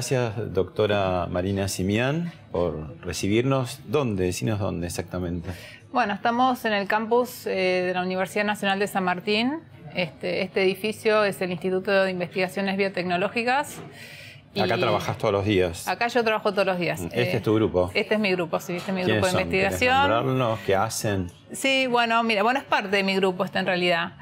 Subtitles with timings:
[0.00, 3.80] Gracias, doctora Marina Simián, por recibirnos.
[3.84, 4.24] ¿Dónde?
[4.24, 5.50] Decinos dónde exactamente.
[5.92, 9.60] Bueno, estamos en el campus eh, de la Universidad Nacional de San Martín.
[9.94, 13.76] Este, este, edificio es el Instituto de Investigaciones Biotecnológicas.
[14.58, 15.86] Acá trabajas todos los días.
[15.86, 17.02] Acá yo trabajo todos los días.
[17.02, 17.90] Este es tu grupo.
[17.92, 19.40] Este es mi grupo, sí, este es mi grupo de son?
[19.42, 20.58] investigación.
[20.64, 21.30] ¿Qué hacen?
[21.52, 24.14] Sí, bueno, mira, bueno, es parte de mi grupo este en realidad.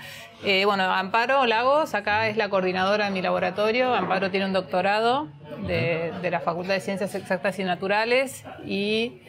[0.44, 3.92] Eh, bueno, Amparo Lagos, acá es la coordinadora de mi laboratorio.
[3.92, 5.28] Amparo tiene un doctorado
[5.66, 9.20] de, la Facultad de Ciencias Exactas y Naturales y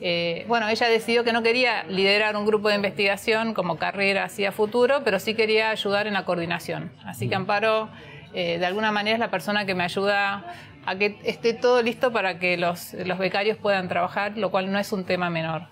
[0.00, 4.52] eh, bueno, ella decidió que no quería liderar un grupo de investigación como carrera hacia
[4.52, 6.92] futuro, pero sí quería ayudar en la coordinación.
[7.04, 7.90] Así que Amparo,
[8.32, 10.46] eh, de alguna manera, es la persona que me ayuda
[10.86, 14.78] a que esté todo listo para que los, los becarios puedan trabajar, lo cual no
[14.78, 15.68] es un tema menor.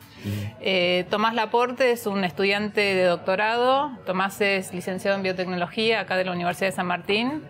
[0.61, 3.91] Eh, Tomás Laporte es un estudiante de doctorado.
[4.07, 7.43] Tomás es licenciado en biotecnología acá de la Universidad de San Martín.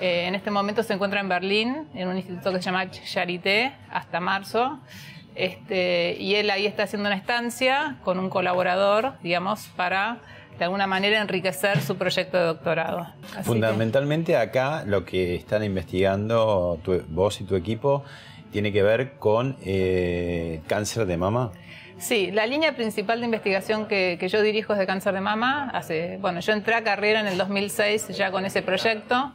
[0.00, 3.72] Eh, en este momento se encuentra en Berlín, en un instituto que se llama Charité,
[3.90, 4.78] hasta marzo.
[5.34, 10.18] Este, y él ahí está haciendo una estancia con un colaborador, digamos, para
[10.58, 13.06] de alguna manera enriquecer su proyecto de doctorado.
[13.44, 18.02] Fundamentalmente acá lo que están investigando vos y tu equipo
[18.50, 21.52] tiene que ver con eh, cáncer de mama.
[21.98, 25.72] Sí, la línea principal de investigación que, yo dirijo es de cáncer de mama.
[26.20, 29.32] Bueno, yo entré a carrera en el 2006 ya con ese proyecto.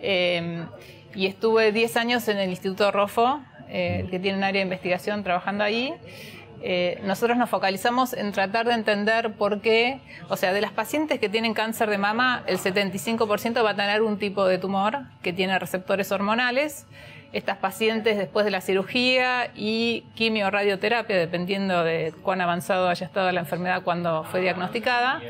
[0.00, 0.66] Em,
[1.14, 5.22] y estuve 10 años en el Instituto Rofo, eh, que tiene un área de investigación
[5.22, 5.94] trabajando ahí.
[6.64, 11.20] Eh, nosotros nos focalizamos en tratar de entender por qué, o sea, de las pacientes
[11.20, 15.32] que tienen cáncer de mama, el 75% va a tener un tipo de tumor que
[15.32, 16.86] tiene receptores hormonales.
[17.32, 23.40] Estas pacientes después de la cirugía y quimio-radioterapia, dependiendo de cuán avanzado haya estado la
[23.40, 25.22] enfermedad cuando fue diagnosticada,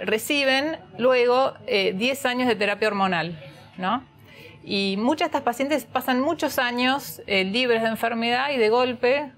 [0.00, 3.38] reciben luego 10 eh, años de terapia hormonal,
[3.76, 4.02] ¿no?
[4.64, 9.30] Y muchas de estas pacientes pasan muchos años eh, libres de enfermedad y de golpe,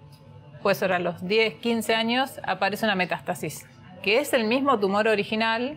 [0.63, 3.67] pues ahora a los 10, 15 años, aparece una metástasis,
[4.01, 5.77] que es el mismo tumor original,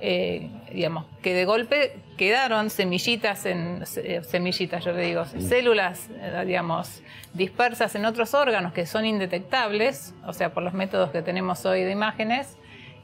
[0.00, 6.08] eh, digamos, que de golpe quedaron semillitas, en, eh, semillitas yo le digo, células,
[6.46, 7.02] digamos,
[7.34, 11.82] dispersas en otros órganos que son indetectables, o sea, por los métodos que tenemos hoy
[11.82, 12.56] de imágenes,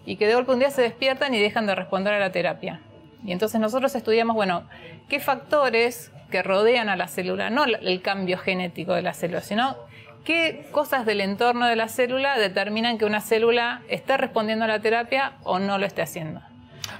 [0.05, 2.81] y que de golpe un día se despiertan y dejan de responder a la terapia.
[3.25, 4.65] Y entonces nosotros estudiamos, bueno,
[5.09, 9.77] qué factores que rodean a la célula, no el cambio genético de la célula, sino
[10.25, 14.81] qué cosas del entorno de la célula determinan que una célula esté respondiendo a la
[14.81, 16.41] terapia o no lo esté haciendo.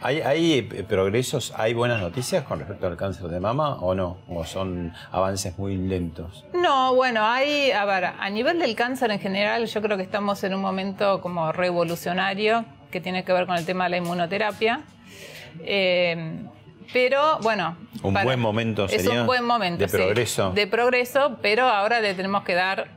[0.01, 4.19] ¿Hay, ¿Hay, progresos, hay buenas noticias con respecto al cáncer de mama o no?
[4.29, 6.45] ¿O son avances muy lentos?
[6.53, 10.43] No, bueno, hay, a ver, a nivel del cáncer en general, yo creo que estamos
[10.45, 14.83] en un momento como revolucionario que tiene que ver con el tema de la inmunoterapia.
[15.61, 16.47] Eh,
[16.93, 17.77] pero bueno.
[18.03, 19.13] Un buen momento sería.
[19.13, 19.85] Es un buen momento.
[19.85, 20.53] De progreso.
[20.53, 22.89] de progreso, pero ahora le tenemos que dar.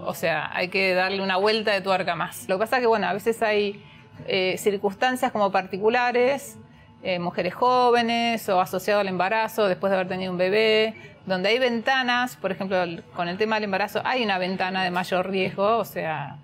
[0.00, 2.48] O sea, hay que darle una vuelta de tuerca más.
[2.48, 3.82] Lo que pasa es que, bueno, a veces hay
[4.26, 6.58] eh, circunstancias como particulares,
[7.02, 10.94] eh, mujeres jóvenes o asociado al embarazo después de haber tenido un bebé,
[11.26, 12.78] donde hay ventanas, por ejemplo,
[13.14, 16.38] con el tema del embarazo hay una ventana de mayor riesgo, o sea,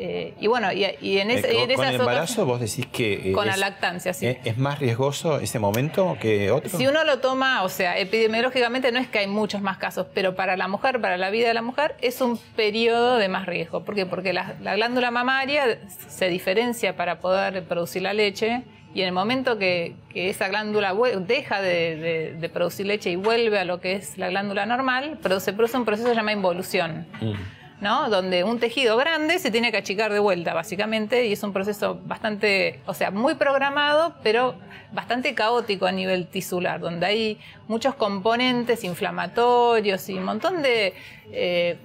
[0.00, 3.30] eh, y bueno, y, en, ese, eh, con, el embarazo vos decís que...
[3.30, 4.28] Eh, con la lactancia, sí.
[4.44, 6.78] ¿Es más riesgoso ese momento que otro?
[6.78, 10.36] Si uno lo toma, o sea, epidemiológicamente no es que hay muchos más casos, pero
[10.36, 13.84] para la mujer, para la vida de la mujer, es un periodo de más riesgo.
[13.84, 14.06] ¿Por qué?
[14.06, 18.62] Porque la, glándula mamaria se diferencia para poder producir la leche
[18.94, 20.94] y en el momento que, esa glándula
[21.26, 25.76] deja de, producir leche y vuelve a lo que es la glándula normal, se produce
[25.76, 27.06] un proceso que se llama involución.
[27.20, 27.57] Mm.
[27.80, 28.10] ¿No?
[28.10, 32.00] Donde un tejido grande se tiene que achicar de vuelta, básicamente, y es un proceso
[32.04, 34.56] bastante, o sea, muy programado, pero
[34.92, 40.94] bastante caótico a nivel tisular, donde hay muchos componentes inflamatorios y un montón de,
[41.30, 41.76] eh,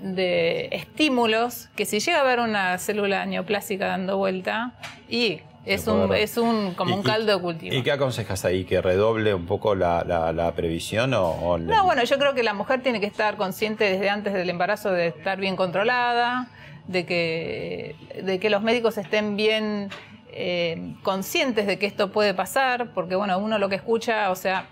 [0.00, 4.72] de estímulos que si llega a haber una célula neoplásica dando vuelta
[5.08, 7.74] y Es un, es un, como ¿Y- un caldo de cultivo.
[7.74, 8.64] ¿Y qué aconsejas ahí?
[8.64, 12.42] ¿Que redoble un poco la, la- la previsión o, o No, bueno, yo creo que
[12.42, 16.48] la mujer tiene que estar consciente desde antes del embarazo de estar bien controlada,
[16.86, 19.90] de que, de que los médicos estén bien
[20.32, 24.66] eh, conscientes de que esto puede pasar, porque bueno, uno lo que escucha, o sea,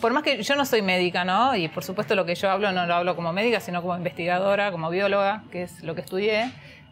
[0.00, 1.54] por más que yo no soy médica, ¿no?
[1.54, 4.72] Y por supuesto lo que yo hablo no lo hablo como médica, sino como investigadora,
[4.72, 6.50] como bióloga, que es lo que estudié.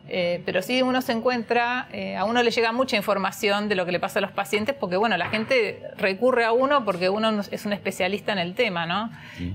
[0.08, 3.86] Eh, pero sí uno se encuentra, eh, a uno le llega mucha información de lo
[3.86, 7.30] que le pasa a los pacientes, porque bueno, la gente recurre a uno porque uno
[7.32, 9.10] no- es un especialista en el tema, ¿no?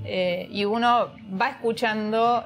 [0.05, 1.09] Eh, y uno
[1.39, 2.45] va escuchando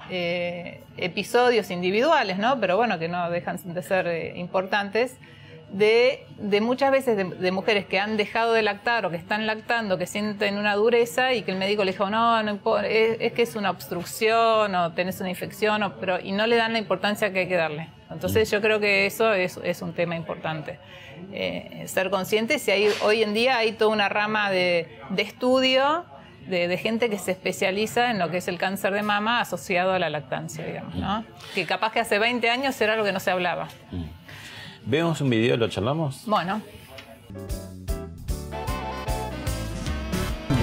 [0.98, 2.60] episodios individuales, ¿no?
[2.60, 5.18] Pero bueno, que no dejan de ser importantes,
[5.72, 6.26] de,
[6.62, 10.58] muchas veces de, mujeres que han dejado de lactar o que están lactando, que sienten
[10.58, 12.40] una dureza y que el médico le dijo, no,
[12.84, 16.74] es, que es una obstrucción o tenés una infección, o- pero, y no le dan
[16.74, 17.88] la importancia que hay que darle.
[18.10, 20.78] Entonces yo creo que eso es, un tema importante.
[21.32, 26.06] Eh, ser conscientes y hay, hoy en día hay toda una rama de, de estudio
[26.48, 30.00] de, gente que se especializa en lo que es el cáncer de mama asociado a
[30.00, 31.24] la lactancia, digamos, ¿no?
[31.54, 33.68] Que capaz que hace 20 años era algo que no se hablaba.
[34.86, 36.22] ¿Vemos un video, lo charlamos?
[36.26, 36.62] Bueno.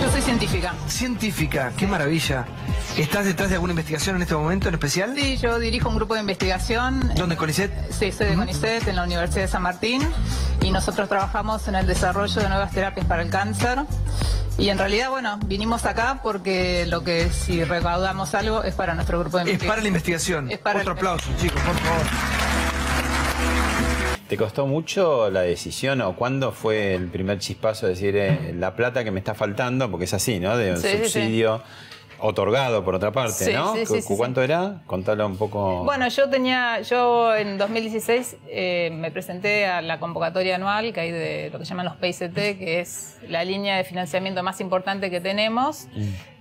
[0.01, 0.75] Yo soy científica.
[0.87, 2.47] Científica, qué maravilla.
[2.97, 5.15] ¿Estás detrás de alguna investigación en este momento en especial?
[5.17, 7.13] Sí, yo dirijo un grupo de investigación.
[7.15, 7.71] ¿Dónde, Conicet?
[7.93, 10.03] Sí, soy de CONICET en la Universidad de San Martín
[10.63, 13.79] y nosotros trabajamos en el desarrollo de nuevas terapias para el cáncer.
[14.59, 19.21] Y en realidad, bueno, vinimos acá porque lo que si recaudamos algo es para nuestro
[19.21, 19.83] grupo de Es para investigación.
[19.85, 20.51] la investigación.
[20.51, 22.07] Es para Otro la- aplauso, chicos, por favor.
[24.29, 28.75] ¿Te costó mucho la decisión o cuándo fue el primer chispazo de decir eh, la
[28.77, 29.91] plata que me está faltando?
[29.91, 30.57] Porque es así, ¿no?
[30.59, 31.03] De un Sí, sí, sí.
[31.05, 31.63] subsidio
[32.21, 33.73] otorgado por otra parte, Sí, ¿no?
[33.75, 34.83] sí, sí, ¿Cu- sí, ¿Cuánto era?
[34.87, 35.85] Contalo un poco.
[35.85, 41.11] Bueno, yo tenía, yo en 2016 eh, me presenté a la convocatoria anual que hay
[41.13, 45.21] de lo que llaman los PICT, que es la línea de financiamiento más importante que
[45.23, 45.87] tenemos.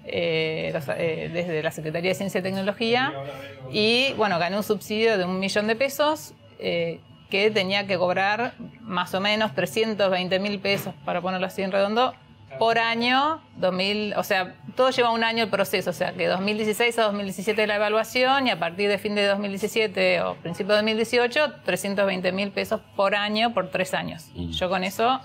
[0.09, 3.13] eh, los- eh, desde la Secretaría de Ciencia y Tecnología
[3.71, 8.53] y bueno, gané un subsidio de un millón de pesos eh, que tenía que cobrar
[8.81, 12.13] más o menos 320 mil pesos, para ponerlo así en redondo,
[12.59, 16.97] por año, 2000, o sea, todo lleva un año el proceso, o sea, que 2016
[16.97, 21.53] a 2017 la evaluación y a partir de fin de 2017 o principio de 2018,
[21.65, 24.31] 320 mil pesos por año por tres años.
[24.33, 25.19] Yo con eso,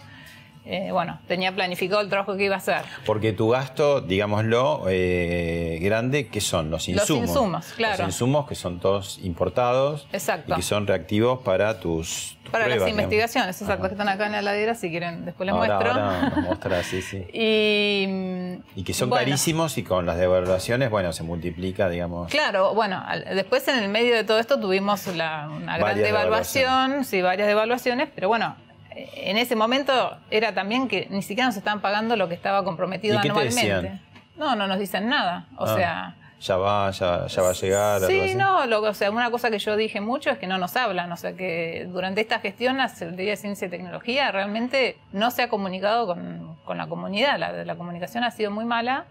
[0.65, 2.83] eh, bueno, tenía planificado el trabajo que iba a hacer.
[3.05, 6.71] Porque tu gasto, digámoslo, eh, grande, ¿qué son?
[6.71, 7.29] Los Los insumos.
[7.29, 7.99] insumos, claro.
[7.99, 10.07] Los insumos que son todos importados.
[10.13, 10.53] Exacto.
[10.53, 12.91] Y que son reactivos para tus, tus Para las digamos.
[12.93, 15.93] investigaciones, exacto, que están acá en la ladera, si quieren, después les Ahora, muestro.
[16.01, 17.25] ahora nos sí, sí.
[17.33, 22.31] y, Y que son bueno, carísimos y con las devaluaciones, bueno, se multiplica, digamos.
[22.31, 23.03] Claro, bueno,
[23.35, 28.09] después en el medio de todo esto tuvimos la- una gran devaluación, sí, varias devaluaciones,
[28.15, 28.57] pero bueno,
[28.95, 33.15] en ese momento era también que ni siquiera nos estaban pagando lo que estaba comprometido
[33.17, 33.73] ¿Y qué te anualmente.
[33.75, 34.01] decían?
[34.37, 36.15] No, no nos dicen nada, o Ah, sea...
[36.41, 37.95] Ya va, ya, ya va a llegar.
[38.03, 38.35] algo Sí, así.
[38.35, 41.13] no, lo- o sea, una cosa que yo dije mucho es que no nos hablan,
[41.13, 45.43] o sea, que durante esta gestión la Secretaría de Ciencia y Tecnología realmente no se
[45.43, 49.05] ha comunicado con, con la comunidad, la, la comunicación ha sido muy mala.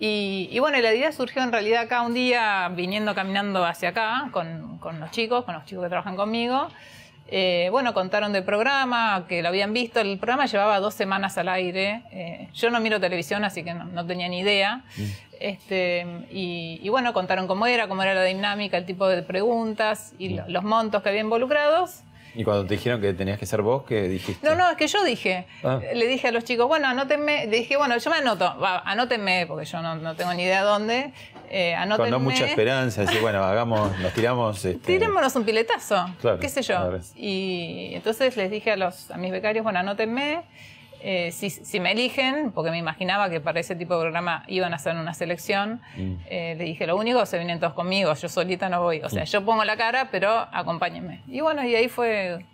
[0.00, 4.28] y, y bueno, la idea surgió en realidad acá un día, viniendo caminando hacia acá
[4.32, 6.68] con, con los chicos, con los chicos que trabajan conmigo.
[7.30, 10.00] Eh, bueno, contaron del programa, que lo habían visto.
[10.00, 12.02] El programa llevaba dos semanas al aire.
[12.10, 14.82] Eh, yo no miro televisión, así que no, no tenía ni idea.
[15.40, 20.12] Este, y, y bueno, contaron cómo era, cómo era la dinámica, el tipo de preguntas
[20.18, 22.00] y lo- los montos que había involucrados.
[22.34, 24.46] Y cuando te dijeron que tenías que ser vos, ¿qué dijiste?
[24.46, 25.80] No, no, es que yo dije, Ah.
[25.94, 29.46] le dije a los chicos, bueno, anótenme, le dije, bueno, yo me anoto, va, anótenme,
[29.46, 31.12] porque yo no, no tengo ni idea dónde,
[31.50, 34.64] eh, Con no mucha esperanza, decir, bueno, hagamos, nos tiramos.
[34.64, 36.74] Este, Tirémonos un piletazo, Claro, qué sé yo.
[36.76, 36.98] claro.
[37.16, 40.42] Y entonces les dije a, los, a mis becarios, bueno, anótenme,
[41.00, 44.72] eh, si, si me eligen, porque me imaginaba que para ese tipo de programa iban
[44.72, 46.14] a hacer una selección, Mm.
[46.26, 49.00] eh, le dije, lo único, se vienen todos conmigo, yo solita no voy.
[49.02, 49.10] O Mm.
[49.10, 51.20] sea, yo pongo la cara, pero acompáñenme.
[51.28, 52.44] Y bueno, y ahí fue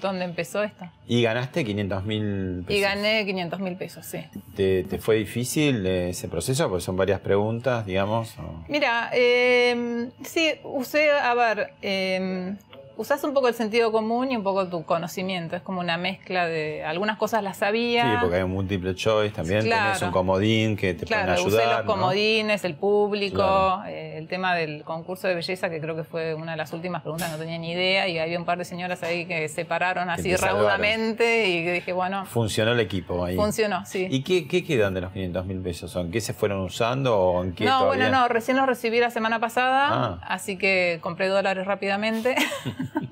[0.00, 0.86] donde empezó esto.
[1.06, 2.78] Y ganaste 500 mil pesos.
[2.78, 4.18] Y gané 500 mil pesos, sí.
[4.56, 6.68] ¿Te, te fue difícil eh, ese proceso?
[6.68, 8.38] Porque son varias preguntas, digamos.
[8.38, 12.54] o- Mira, eh, sí, usé, a ver, eh,
[12.96, 15.56] usás un poco el sentido común y un poco tu conocimiento.
[15.56, 16.84] Es como una mezcla de.
[16.84, 18.04] Algunas cosas las sabía.
[18.12, 19.62] Sí, porque hay un multiple choice también.
[19.62, 19.84] Claro.
[19.92, 21.76] Tenés un comodín que te Claro, pueden usé ayudar.
[21.78, 21.92] los ¿no?
[21.92, 23.84] comodines, el público, Claro.
[23.88, 27.02] eh, el tema del concurso de belleza, que creo que fue una de las últimas
[27.02, 30.10] preguntas, no tenía ni idea, y había un par de señoras ahí que se pararon
[30.10, 33.36] así raudamente y dije, bueno, Funcionó el equipo ahí.
[33.36, 34.06] funcionó, sí.
[34.10, 35.90] ¿Y qué, qué quedan de los 500 mil pesos?
[35.90, 38.04] ¿Son qué se fueron usando o en qué No, todavía?
[38.06, 40.18] bueno, no, recién los recibí la semana pasada, Ah.
[40.22, 42.34] así que compré dólares rápidamente.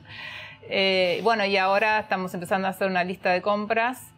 [0.72, 4.12] Eh, bueno, y ahora estamos empezando a hacer una lista de compras.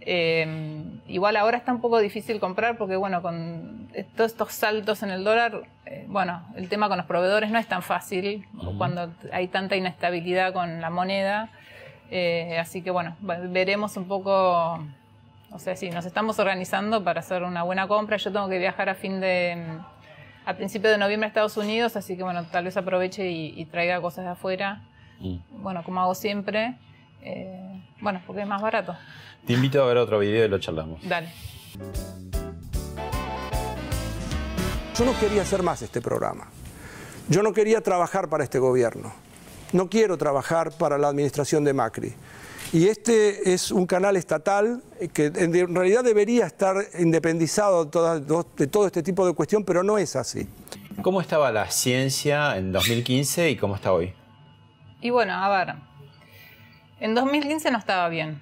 [0.00, 5.10] Eh, igual ahora está un poco difícil comprar porque, bueno, con todos estos saltos en
[5.10, 8.46] el dólar, eh, bueno, el tema con los proveedores no es tan fácil
[8.78, 11.50] cuando hay tanta inestabilidad con la moneda.
[12.58, 14.80] así que, bueno, veremos un poco
[15.52, 18.16] o sea, sí, nos estamos organizando para hacer una buena compra.
[18.16, 19.80] Yo tengo que viajar a fin de.
[20.46, 24.00] a principio de noviembre a Estados Unidos, así que bueno, tal vez aproveche y, traiga
[24.00, 24.82] cosas de afuera.
[25.20, 25.62] Mm.
[25.62, 26.76] Bueno, como hago siempre.
[27.22, 28.96] Eh, bueno, porque es más barato.
[29.46, 31.00] Te invito a ver otro video y lo charlamos.
[31.06, 31.32] Dale.
[34.98, 36.48] Yo no quería hacer más este programa.
[37.28, 39.12] Yo no quería trabajar para este gobierno.
[39.72, 42.12] No quiero trabajar para la administración de Macri.
[42.72, 49.02] Y este es un canal estatal que en realidad debería estar independizado de todo este
[49.02, 50.46] tipo de cuestión, pero no es así.
[51.02, 54.12] ¿Cómo estaba la ciencia en 2015 y cómo está hoy?
[55.00, 55.74] Y bueno, a ver,
[57.00, 58.40] en 2015 no estaba bien.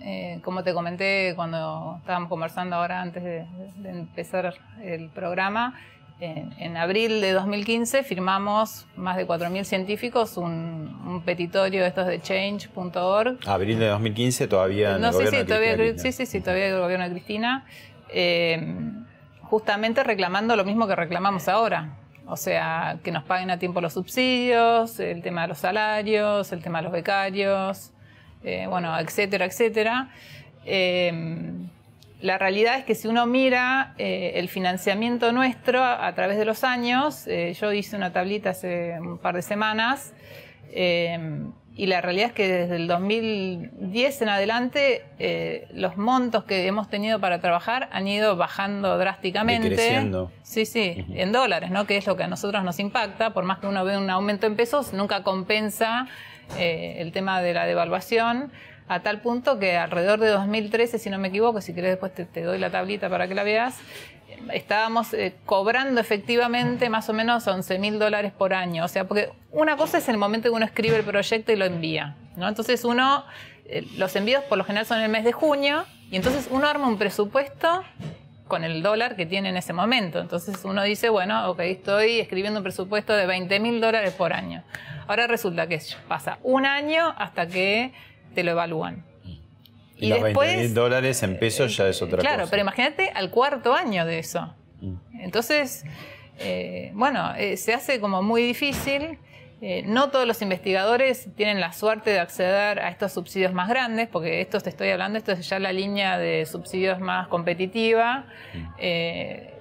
[0.00, 3.46] Eh, como te comenté cuando estábamos conversando ahora antes de
[3.84, 5.78] empezar el programa,
[6.22, 13.38] en, abril de 2015 firmamos más de 4.000 científicos un, petitorio de estos de change.org.
[13.46, 17.12] Abril de 2015 todavía no, sí, sí, todavía, sí, sí, sí, todavía el gobierno de
[17.12, 17.64] Cristina.
[18.08, 18.76] Eh,
[19.42, 21.96] justamente reclamando lo mismo que reclamamos ahora.
[22.26, 26.62] O sea, que nos paguen a tiempo los subsidios, el tema de los salarios, el
[26.62, 27.92] tema de los becarios,
[28.44, 30.08] eh, bueno, etcétera, etcétera.
[30.64, 31.52] Eh,
[32.22, 36.62] la realidad es que si uno mira eh, el financiamiento nuestro a, través de los
[36.62, 40.14] años, eh, yo hice una tablita hace un par de semanas,
[40.70, 41.18] eh,
[41.74, 47.20] y la realidad es que desde el 2010 en adelante los montos que hemos tenido
[47.20, 50.10] para trabajar han ido bajando drásticamente.
[50.42, 51.86] Sí, sí, en dólares, ¿no?
[51.86, 53.32] Que es lo que a nosotros nos impacta.
[53.32, 56.08] Por más que uno ve un aumento en pesos, nunca compensa
[56.58, 58.52] el tema de la devaluación
[58.88, 62.42] a tal punto que alrededor de 2013, si no me equivoco, si querés después te,
[62.42, 63.78] doy la tablita para que la veas,
[64.52, 68.84] estábamos eh, cobrando efectivamente más o menos 11 mil dólares por año.
[68.84, 71.64] O sea, porque una cosa es el momento que uno escribe el proyecto y lo
[71.64, 72.16] envía.
[72.36, 72.48] ¿no?
[72.48, 73.24] Entonces uno,
[73.66, 76.68] eh, los envíos por lo general son en el mes de junio, y entonces uno
[76.68, 77.82] arma un presupuesto
[78.46, 80.20] con el dólar que tiene en ese momento.
[80.20, 84.62] Entonces uno dice, bueno, ok, estoy escribiendo un presupuesto de 20 mil dólares por año.
[85.08, 87.94] Ahora resulta que pasa un año hasta que
[88.34, 89.04] te lo evalúan.
[90.02, 92.28] Y, los después, 20 mil dólares en pesos ya es otra cosa.
[92.28, 94.52] Claro, pero imagínate al cuarto año de eso.
[94.80, 94.96] Mm.
[95.20, 95.84] Entonces,
[96.40, 99.18] eh, bueno, eh, se hace como muy difícil.
[99.60, 104.08] Eh, no todos los investigadores tienen la suerte de acceder a estos subsidios más grandes,
[104.08, 108.80] porque esto te estoy hablando, esto es ya la línea de subsidios más competitiva, mm.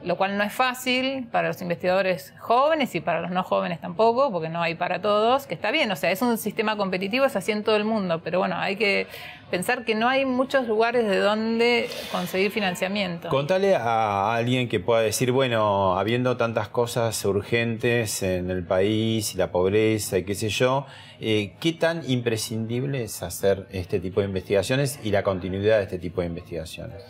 [0.03, 4.31] Lo cual no es fácil para los investigadores jóvenes y para los no jóvenes tampoco,
[4.31, 7.36] porque no hay para todos, que está bien, o sea, es un sistema competitivo, es
[7.36, 9.08] así en todo el mundo, pero bueno, hay que
[9.51, 13.29] pensar que no hay muchos lugares de donde conseguir financiamiento.
[13.29, 19.38] Contale a alguien que pueda decir, bueno, habiendo tantas cosas urgentes en el país y
[19.38, 20.86] la pobreza y qué sé yo,
[21.22, 26.00] eh, ¿qué tan imprescindible es hacer este tipo de investigaciones y la continuidad de este
[26.00, 27.01] tipo de investigaciones?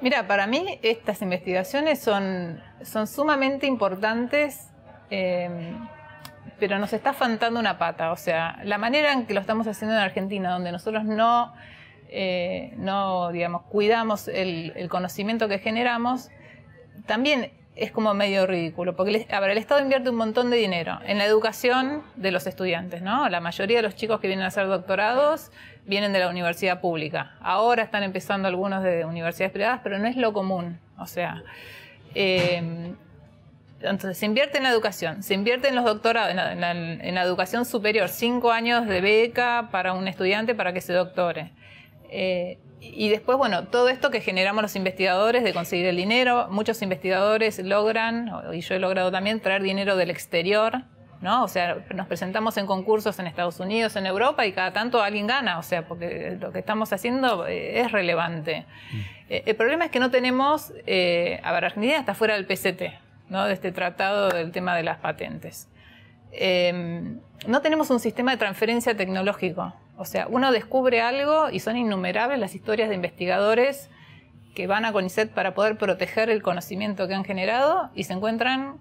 [0.00, 4.68] Mira, para mí estas investigaciones son, son sumamente importantes.
[5.10, 5.74] Eh,
[6.58, 8.12] pero nos está faltando una pata.
[8.12, 11.52] O sea, la manera en que lo estamos haciendo en Argentina, donde nosotros no
[12.08, 16.30] eh, no, digamos, cuidamos el, conocimiento que generamos,
[17.06, 21.26] también es como medio ridículo, porque el Estado invierte un montón de dinero en la
[21.26, 23.28] educación de los estudiantes, ¿no?
[23.28, 25.52] La mayoría de los chicos que vienen a hacer doctorados
[25.84, 27.36] vienen de la universidad pública.
[27.40, 30.80] Ahora están empezando algunos de universidades privadas, pero no es lo común.
[30.98, 31.42] O sea,
[32.14, 32.94] eh,
[33.82, 38.08] entonces, se invierte en la educación, se invierte en los doctorados, en la, educación superior,
[38.08, 41.52] cinco años de beca para un estudiante para que se doctore.
[42.10, 42.58] Eh,
[42.94, 47.58] y después, bueno, todo esto que generamos los investigadores de conseguir el dinero, muchos investigadores
[47.58, 50.82] logran, y yo he logrado también, traer dinero del exterior,
[51.20, 51.44] ¿no?
[51.44, 55.26] O sea, nos presentamos en concursos en Estados Unidos, en Europa, y cada tanto alguien
[55.26, 58.66] gana, o sea, porque lo que estamos haciendo eh, es relevante.
[58.92, 59.00] Mm.
[59.30, 62.82] Eh, el problema es que no tenemos, a ver, Argentina está fuera del PCT,
[63.28, 63.46] ¿no?
[63.46, 65.68] De este tratado del tema de las patentes.
[67.46, 69.72] no tenemos un sistema de transferencia tecnológico.
[69.96, 73.88] O sea, uno descubre algo y son innumerables las historias de investigadores
[74.54, 78.78] que van a CONICET para poder proteger el conocimiento que han generado y se encuentran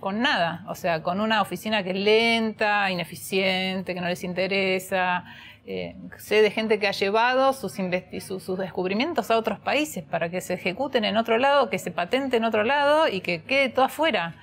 [0.00, 5.24] con nada, o sea, con una oficina que es lenta, ineficiente, que no les interesa.
[5.66, 10.40] Eh, sé de gente que ha llevado sus, sus, descubrimientos a otros países para que
[10.40, 13.86] se ejecuten en otro lado, que se patenten en otro lado y que quede todo
[13.86, 14.36] afuera.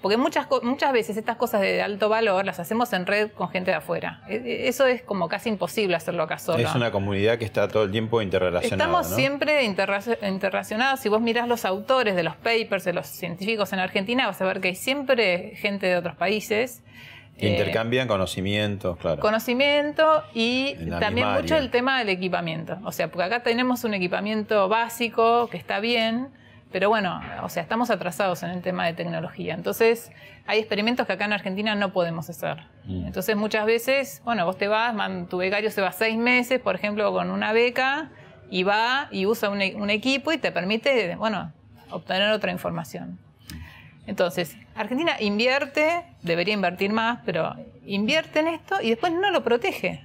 [0.00, 3.70] Porque muchas, muchas veces estas cosas de alto valor las hacemos en red con gente
[3.70, 4.22] de afuera.
[4.28, 6.58] E, e, eso es como casi imposible hacerlo acá solo.
[6.58, 8.82] Es una comunidad que está todo el tiempo interrelacionada.
[8.82, 11.00] Estamos siempre interrelacionados.
[11.00, 14.46] Si vos mirás los autores de los papers de los científicos en Argentina, vas a
[14.46, 16.82] ver que hay siempre gente de otros países.
[17.36, 19.20] Intercambian conocimientos, claro.
[19.20, 22.78] Conocimiento y también mucho el tema del equipamiento.
[22.84, 26.28] O sea, porque acá tenemos un equipamiento básico que está bien,
[26.72, 29.54] pero bueno, o sea, estamos atrasados en el tema de tecnología.
[29.54, 30.12] Entonces,
[30.46, 32.58] hay experimentos que acá en Argentina no podemos hacer.
[32.84, 33.06] Mm.
[33.06, 34.94] Entonces, muchas veces, bueno, vos te vas,
[35.28, 38.10] tu becario se va seis meses, por ejemplo, con una beca,
[38.50, 41.52] y va y usa un, un equipo y te permite, bueno,
[41.90, 43.18] obtener otra información.
[44.06, 47.54] Entonces, Argentina invierte, debería invertir más, pero
[47.86, 50.04] invierte en esto y después no lo protege.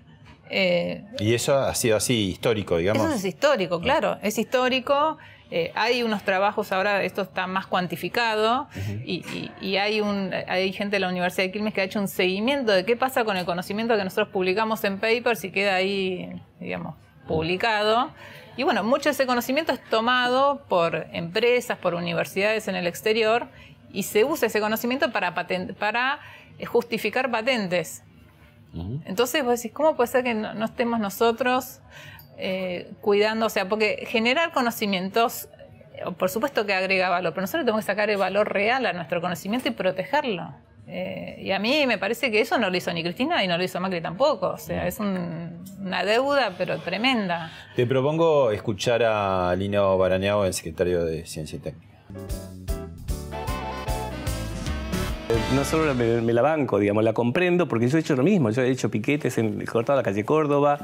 [0.50, 3.04] Eh, y eso ha sido así histórico, digamos.
[3.08, 5.18] Eso es histórico, claro, es histórico.
[5.52, 8.68] Eh, hay unos trabajos ahora, esto está más cuantificado,
[9.06, 12.72] y, hay, un, hay gente de la Universidad de Quilmes que ha hecho un seguimiento
[12.72, 16.96] de qué pasa con el conocimiento que nosotros publicamos en papers y queda ahí, digamos,
[17.28, 18.12] publicado.
[18.58, 23.48] Y bueno, mucho de ese conocimiento es tomado por empresas, por universidades en el exterior
[23.92, 26.20] y se usa ese conocimiento para, para
[26.58, 28.02] eh, justificar patentes.
[29.06, 31.80] Entonces vos decís, ¿cómo puede ser que no, estemos nosotros
[32.38, 33.46] eh, cuidando?
[33.46, 35.50] O sea, porque generar conocimientos,
[35.94, 38.94] eh, por supuesto que agrega valor, pero nosotros tenemos que sacar el valor real a
[38.94, 40.54] nuestro conocimiento y protegerlo.
[40.88, 43.64] y a mí me parece que eso no lo hizo ni Cristina y no lo
[43.64, 44.50] hizo Macri tampoco.
[44.50, 47.52] O sea, es una deuda, pero tremenda.
[47.76, 51.96] Te propongo escuchar a Lino Baraneago, el secretario de Ciencia y Técnica.
[55.56, 58.50] No solo me, la banco, digamos, la comprendo, porque yo he hecho lo mismo.
[58.50, 60.80] Yo he hecho piquetes en cortado la calle Córdoba.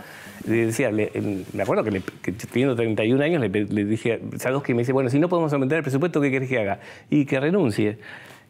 [0.45, 2.01] decía, me acuerdo que,
[2.31, 3.49] teniendo 31 años le,
[3.85, 6.79] dije a me dice, bueno, si no podemos aumentar el presupuesto, ¿qué querés que haga?
[7.09, 7.97] Y que renuncie.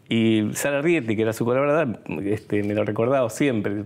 [0.10, 3.84] Y Sara Rieti, que era su colaboradora, este, me lo recordaba siempre.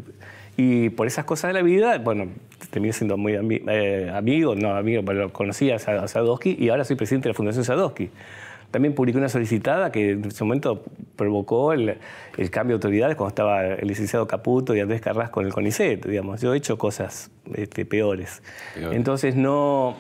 [0.58, 2.28] Y por esas cosas de la vida, bueno,
[2.70, 7.30] terminé siendo muy eh, amigo, no amigo, pero conocí a Sadowski y ahora soy presidente
[7.30, 8.10] de la Fundación Sadowski.
[8.76, 10.84] También publiqué una solicitada que en ese momento
[11.16, 11.98] provocó el,
[12.52, 16.42] cambio de autoridades cuando estaba el licenciado Caputo y Andrés Carrasco en el CONICET, digamos.
[16.42, 18.44] Yo he hecho cosas este, peores.
[18.76, 19.96] Entonces no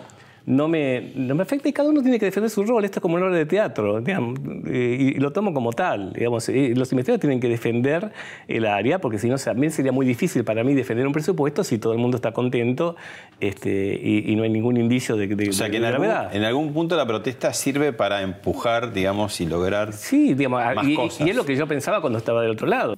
[0.46, 2.86] no me, no me afecta y cada uno tiene que defender su rol.
[2.86, 6.14] Esto es como una obra de teatro, y, lo tomo como tal.
[6.14, 6.48] Digamos.
[6.50, 8.12] los investigadores tienen que defender
[8.48, 11.78] el área, porque si no, también sería muy difícil para mí defender un presupuesto si
[11.78, 12.96] todo el mundo está contento
[13.40, 16.74] este, y, no hay ningún indicio de, de, o sea, que en algún, en algún
[16.74, 21.46] punto la protesta sirve para empujar, digamos, y lograr sí, digamos, y, y es lo
[21.46, 22.96] que yo pensaba cuando estaba del otro lado.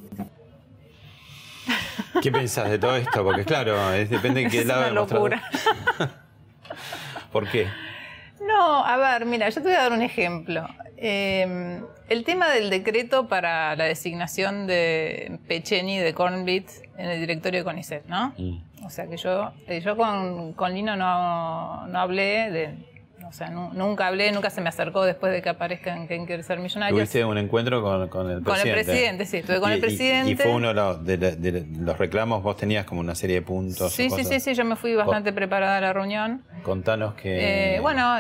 [2.22, 3.24] ¿Qué pensás de todo esto?
[3.24, 5.44] Porque claro, depende de qué lado Es una locura.
[7.38, 7.68] ¿Por qué?
[8.42, 10.68] No, a ver, mira, yo te voy a dar un ejemplo.
[10.98, 17.60] Em, el tema del decreto para la designación de Pecheni de Cornbit en el directorio
[17.60, 18.34] de CONICET, ¿no?
[18.40, 18.86] Mm.
[18.88, 22.74] O sea que yo, eh, yo con, con Lino no, no hablé de,
[23.28, 26.44] o sea, nunca hablé, nunca se me acercó después de que aparezca en Quién quiere
[26.44, 26.96] ser millonario.
[26.96, 28.44] Tuviste un encuentro con, el presidente.
[28.44, 30.32] Con el presidente, sí, estuve con el presidente.
[30.32, 33.92] Y, fue uno de los, reclamos, vos tenías como una serie de puntos.
[33.92, 36.44] Sí, sí, sí, sí, yo me fui bastante preparada a la reunión.
[36.64, 37.76] Contanos que...
[37.76, 38.18] Eh, bueno,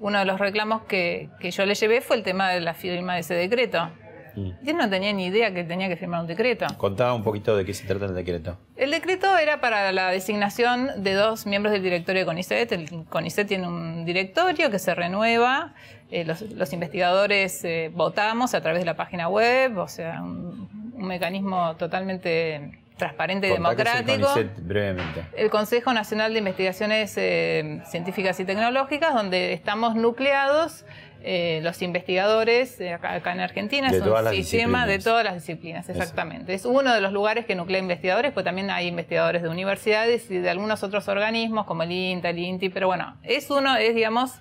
[0.00, 3.14] uno de los reclamos que, que yo le llevé fue el tema de la firma
[3.14, 3.90] de ese decreto.
[4.36, 4.50] Mm.
[4.62, 6.66] Yo no tenía ni idea que tenía que firmar un decreto.
[6.76, 8.58] Contaba un poquito de qué se trata el decreto.
[8.76, 12.72] El decreto era para la designación de dos miembros del directorio de CONICET.
[12.72, 15.74] El CONICET tiene un directorio que se renueva.
[16.10, 21.74] Eh, los, investigadores eh, votamos a través de la página web, o sea, un, mecanismo
[21.76, 24.28] totalmente transparente y democrático.
[24.36, 25.24] El, brevemente.
[25.36, 30.84] el Consejo Nacional de Investigaciones eh, Científicas y Tecnológicas, donde estamos nucleados
[31.26, 33.88] eh, los investigadores eh, acá, en Argentina.
[33.88, 36.52] es un sistema de todas las disciplinas, exactamente.
[36.52, 40.36] Es uno de los lugares que nuclea investigadores, pues también hay investigadores de universidades y
[40.36, 44.32] de algunos otros organismos como el INTA, el INTI, pero bueno, es uno, es digamos,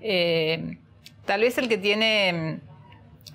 [0.00, 0.76] eh,
[1.24, 2.60] tal vez el que tiene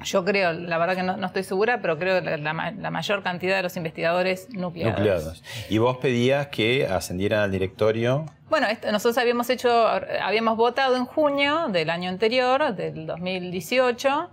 [0.03, 3.63] yo creo, la verdad que no, estoy segura, pero creo que la, mayor cantidad de
[3.63, 4.99] los investigadores nucleados.
[4.99, 5.43] nucleados.
[5.69, 8.25] ¿Y vos pedías que ascendieran al directorio?
[8.49, 9.87] Bueno, nosotros habíamos hecho,
[10.21, 14.29] habíamos votado en junio del año anterior, del 2018,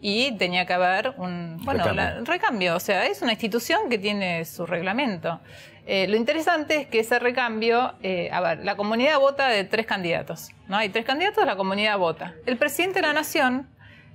[0.00, 1.84] y tenía que haber un bueno,
[2.24, 2.76] recambio.
[2.76, 5.40] O sea, es una institución que tiene su reglamento.
[5.86, 9.86] Eh, lo interesante es que ese recambio, eh, a ver, la comunidad vota de tres
[9.86, 10.50] candidatos.
[10.68, 10.76] ¿no?
[10.76, 12.34] Hay tres candidatos, la comunidad vota.
[12.44, 13.68] El presidente de la nación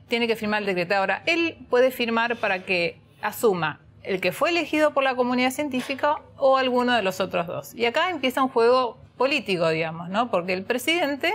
[0.08, 0.96] tiene que firmar el decreto.
[0.96, 6.18] Ahora, él puede firmar para que asuma el que fue elegido por la comunidad científica
[6.38, 7.74] o alguno de los otros dos.
[7.74, 10.32] Y acá empieza un juego político, digamos, ¿no?
[10.32, 11.32] Porque el presidente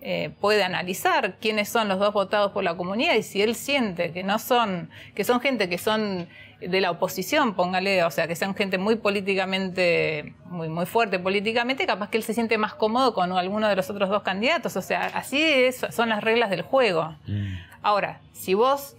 [0.00, 4.10] eh, puede analizar quiénes son los dos votados por la comunidad y si él siente
[4.10, 6.26] que no son, que son gente que son
[6.60, 11.86] de la oposición, póngale, o sea, que sean gente muy políticamente, muy, muy fuerte políticamente,
[11.86, 14.74] capaz que él se siente más cómodo con alguno de los otros dos candidatos.
[14.76, 17.14] O sea, así es, son las reglas del juego.
[17.28, 17.54] Mm.
[17.80, 18.96] Ahora, si vos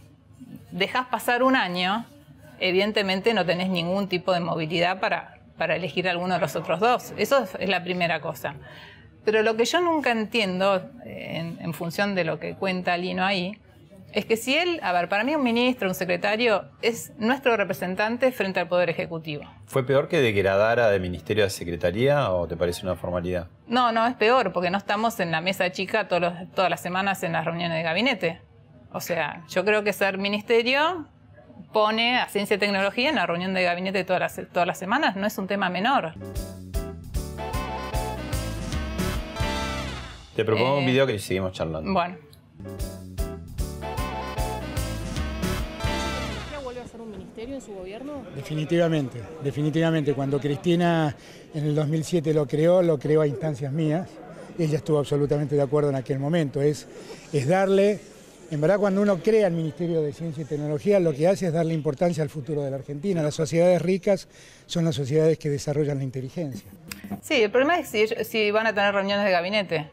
[0.72, 2.06] dejás pasar un año,
[2.62, 7.14] evidentemente no tenés ningún tipo de movilidad para, para elegir alguno de los otros dos.
[7.18, 8.56] Eso es la primera cosa.
[9.24, 13.24] Pero lo que yo nunca entiendo, eh, en, en función de lo que cuenta Lino
[13.24, 13.60] ahí,
[14.12, 18.32] es que si él, a ver, para mí un ministro, un secretario, es nuestro representante
[18.32, 19.44] frente al Poder Ejecutivo.
[19.68, 23.46] ¿Fue peor que degradara de ministerio a secretaría o te parece una formalidad?
[23.68, 26.82] No, no, es peor, porque no estamos en la mesa chica todos los- todas las
[26.82, 28.42] semanas en las reuniones de gabinete.
[28.92, 31.06] O sea, yo creo que ser ministerio
[31.74, 35.16] pone a ciencia y tecnología en la reunión de gabinete todas las, todas las semanas,
[35.16, 36.14] no es un tema menor.
[40.36, 41.92] Te propongo un Eh, video que seguimos charlando.
[41.92, 42.16] Bueno,
[45.82, 48.24] ¿Tecnología vuelve a ser un ministerio en su gobierno?
[48.36, 50.14] Definitivamente, definitivamente.
[50.14, 51.16] Cuando Cristina
[51.54, 54.08] en el 2007 lo creó, lo creó a instancias mías.
[54.58, 56.62] Ella estuvo absolutamente de acuerdo en aquel momento.
[56.62, 56.88] Es,
[57.34, 58.00] es darle,
[58.52, 61.54] en verdad cuando uno crea el Ministerio de Ciencia y Tecnología, lo que hace es
[61.54, 63.24] darle importancia al futuro de la Argentina.
[63.24, 64.28] Las sociedades ricas
[64.66, 66.70] son las sociedades que desarrollan la inteligencia.
[67.22, 69.90] sí, el problema es si, ellos- si van a tener reuniones de gabinete.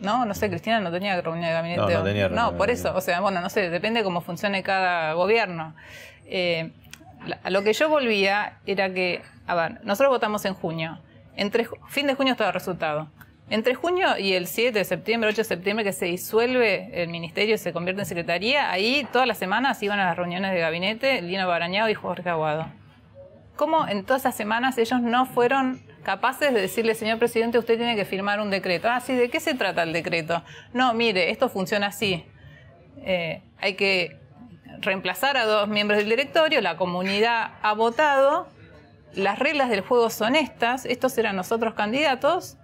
[0.00, 1.80] No, no sé, Cristina no tenía reunión de gabinete.
[1.80, 4.62] No, no tenía reunión No, por eso, o sea, bueno, no sé, depende cómo funcione
[4.62, 5.74] cada gobierno.
[6.26, 6.70] Eh,
[7.42, 10.98] a lo que yo volvía era que, a ver, nosotros votamos en junio.
[11.36, 13.08] Entre ju- fin de junio estaba el resultado.
[13.48, 17.54] Entre junio y el 7 de septiembre, 8 de septiembre, que se disuelve el ministerio
[17.54, 21.22] y se convierte en secretaría, ahí todas las semanas iban a las reuniones de gabinete
[21.22, 22.66] Lino Barañao y Jorge Aguado.
[23.54, 27.94] ¿Cómo en todas esas semanas ellos no fueron capaces de decirle, señor presidente, usted tiene
[27.94, 28.88] que firmar un decreto?
[28.90, 30.42] Ah, sí, ¿de qué se trata el decreto?
[30.72, 32.24] No, mire, esto funciona así.
[33.04, 34.18] Eh, hay que
[34.80, 38.48] reemplazar a dos miembros del directorio, la comunidad ha votado,
[39.14, 42.58] las reglas del juego son estas, estos eran los otros candidatos.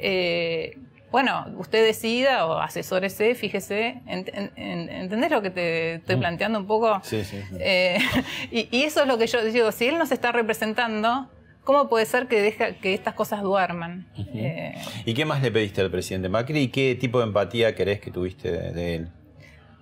[0.00, 0.78] Eh,
[1.10, 6.58] bueno, usted decida o asesórese, fíjese, en- en- en- ¿entendés lo que te estoy planteando
[6.60, 7.00] un poco?
[7.02, 7.56] Sí, sí, sí.
[7.58, 7.98] Eh,
[8.52, 11.28] y, y eso es lo que yo digo, si él nos está representando,
[11.64, 14.06] ¿cómo puede ser que deja que estas cosas duerman?
[14.34, 18.00] Eh, ¿Y qué más le pediste al presidente Macri y qué tipo de empatía querés
[18.00, 19.08] que tuviste de, de él?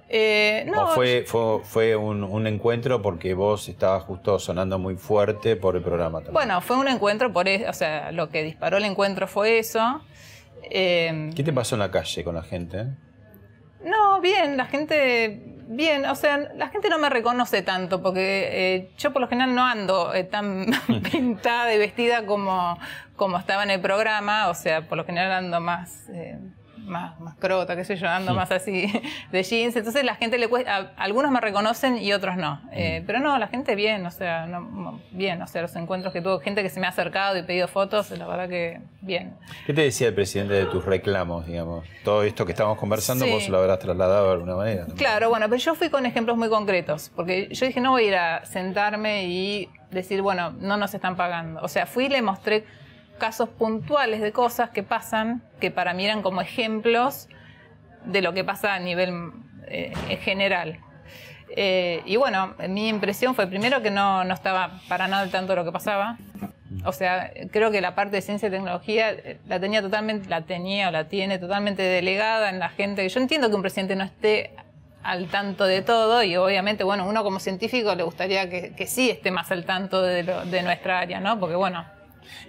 [0.09, 4.97] Eh, no, ¿O fue, fue, fue un, un encuentro porque vos estabas justo sonando muy
[4.97, 6.33] fuerte por el programa también?
[6.35, 10.01] bueno, fue un encuentro, por e- o sea, lo que disparó el encuentro fue eso.
[10.71, 12.87] Eh, ¿Qué te pasó en la calle con la gente?
[13.85, 18.91] No, bien, la gente, bien, o sea, la gente no me reconoce tanto porque eh,
[18.99, 20.67] yo por lo general no ando eh, tan
[21.13, 22.77] pintada y vestida como,
[23.15, 26.39] como estaba en el programa, o sea, por lo general ando más, eh,
[26.89, 28.91] más, más crota, qué sé yo, ando más así
[29.33, 33.03] de jeans, entonces la gente le cuesta, a- algunos me reconocen y otros no, Eh,
[33.07, 36.41] pero no, la gente bien, o sea, no, bien, o sea, los encuentros que tuvo,
[36.41, 39.35] gente que se me ha acercado y pedido fotos, la verdad que bien.
[39.67, 41.87] ¿Qué te decía el presidente de tus reclamos, digamos?
[42.05, 43.31] Todo esto que estábamos conversando, Sí.
[43.31, 44.85] vos lo habrás trasladado de alguna manera.
[44.89, 44.95] ¿no?
[44.95, 48.09] Claro, bueno, pero yo fui con ejemplos muy concretos, porque yo dije, no voy a
[48.09, 51.61] ir a sentarme y decir, bueno, no nos están pagando.
[51.63, 52.65] O sea, fui y le mostré
[53.19, 57.29] casos puntuales de cosas que pasan, que para mí eran como ejemplos
[58.05, 59.33] de lo que pasa a nivel
[59.67, 60.79] eh, en general.
[61.51, 65.53] Eh, y bueno, mi impresión fue primero que no, no estaba para nada al tanto
[65.53, 66.17] de lo que pasaba.
[66.85, 70.43] O sea, creo que la parte de ciencia y tecnología eh, la tenía totalmente, la
[70.43, 73.09] tenía o la tiene totalmente delegada en la gente.
[73.09, 74.53] Yo entiendo que un presidente no esté
[75.03, 79.11] al tanto de todo y obviamente, bueno, uno como científico le gustaría que, que sí
[79.11, 81.41] esté más al tanto de, lo- de nuestra área, ¿no?
[81.41, 81.87] Porque bueno,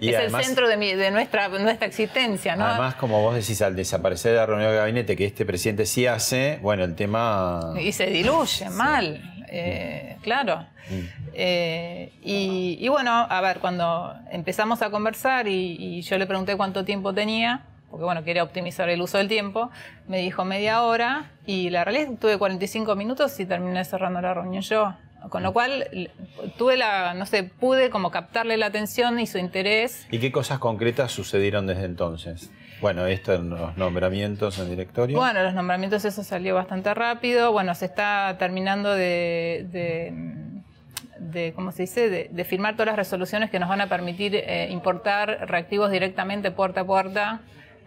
[0.00, 2.64] Y es además- el centro de, mi- de nuestra, nuestra existencia, ¿no?
[2.66, 6.06] Además, como vos decís, al desaparecer de la reunión de gabinete que este presidente sí
[6.06, 7.74] hace, bueno, el tema...
[7.80, 10.66] Y se diluye mal, eh, claro.
[11.32, 16.56] Eh, y, y bueno, a ver, cuando empezamos a conversar y, y yo le pregunté
[16.56, 19.70] cuánto tiempo tenía, porque bueno, quería optimizar el uso del tiempo,
[20.08, 24.20] me dijo media hora y la realidad es que tuve 45 minutos y terminé cerrando
[24.20, 24.94] la reunión yo.
[25.28, 26.10] Con lo cual,
[26.56, 30.06] tuve la, no sé, pude como captarle la atención y su interés.
[30.10, 32.50] ¿Y qué cosas concretas sucedieron desde entonces?
[32.80, 35.18] Bueno, esto en los nombramientos en directorio.
[35.18, 37.52] Bueno, los nombramientos, eso salió bastante rápido.
[37.52, 40.14] Bueno, se está terminando de, de,
[41.18, 44.34] de, ¿cómo se dice?, de, de firmar todas las resoluciones que nos van a permitir
[44.34, 47.40] eh, importar reactivos directamente puerta a puerta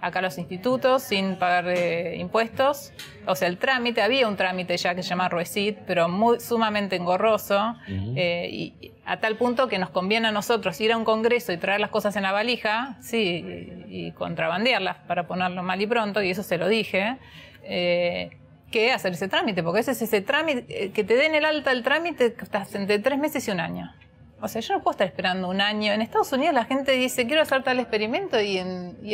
[0.04, 2.92] acá a los institutos sin pagar eh, impuestos.
[3.26, 6.98] O sea, el trámite, había un trámite ya que se llama Ruesit, pero muy sumamente
[6.98, 11.54] engorroso, eh, y, a tal punto que nos conviene a nosotros ir a un congreso
[11.54, 16.22] y traer las cosas en la valija, sí, y, contrabandearlas, para ponerlo mal y pronto,
[16.22, 17.18] y eso se lo dije.
[17.64, 18.38] Eh,
[18.72, 21.84] que hacer ese trámite, porque ese es ese trámite, que te den el alta del
[21.84, 23.94] trámite, estás entre tres meses y un año.
[24.44, 25.94] O sea, yo no puedo estar esperando un año.
[25.94, 28.60] En Estados Unidos la gente dice, quiero hacer tal experimento y,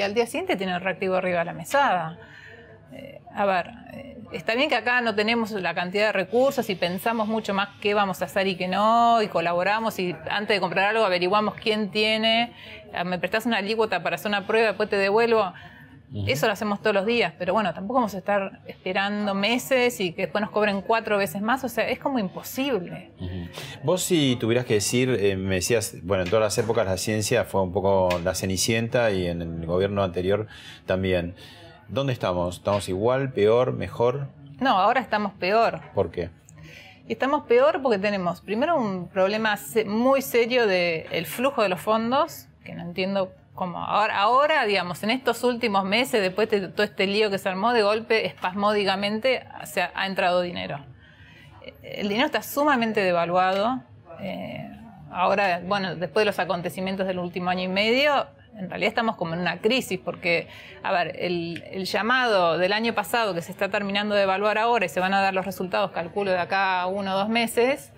[0.02, 2.18] al día siguiente tiene el reactivo arriba de la mesada.
[2.92, 6.74] Eh, a ver, eh, está bien que acá no tenemos la cantidad de recursos y
[6.74, 10.60] pensamos mucho más qué vamos a hacer y qué no, y colaboramos y antes de
[10.60, 12.52] comprar algo averiguamos quién tiene,
[12.96, 15.54] ah, me prestas una alícuota para hacer una prueba, después te devuelvo.
[16.26, 20.14] Eso lo hacemos todos los días, pero bueno, tampoco vamos a estar esperando meses y
[20.14, 23.12] que después nos cobren cuatro veces más, o sea, es como imposible.
[23.84, 27.46] Vos si tuvieras que decir, eh, me decías, bueno, en todas las épocas la ciencia
[27.46, 30.48] fue un poco la cenicienta y en el gobierno anterior
[30.88, 31.36] también.
[31.88, 32.58] ¿Dónde estamos?
[32.58, 34.30] ¿Estamos igual, peor, mejor?
[34.60, 35.80] No, ahora estamos peor.
[35.94, 36.32] ¿Por qué?
[37.08, 42.74] Estamos peor porque tenemos primero un problema muy serio del flujo de los fondos, que
[42.76, 47.30] no entiendo como ahora, ahora, digamos, en estos últimos meses, después de todo este lío
[47.30, 50.80] que se armó, de golpe, espasmódicamente, se ha, entrado dinero.
[51.84, 53.82] El dinero está sumamente devaluado.
[54.22, 54.66] Eh,
[55.12, 59.34] ahora, bueno, después de los acontecimientos del último año y medio, en realidad estamos como
[59.34, 60.48] en una crisis, porque,
[60.82, 64.90] a ver, el, llamado del año pasado que se está terminando de evaluar ahora y
[64.90, 67.92] se van a dar los resultados, calculo, de acá uno o dos meses,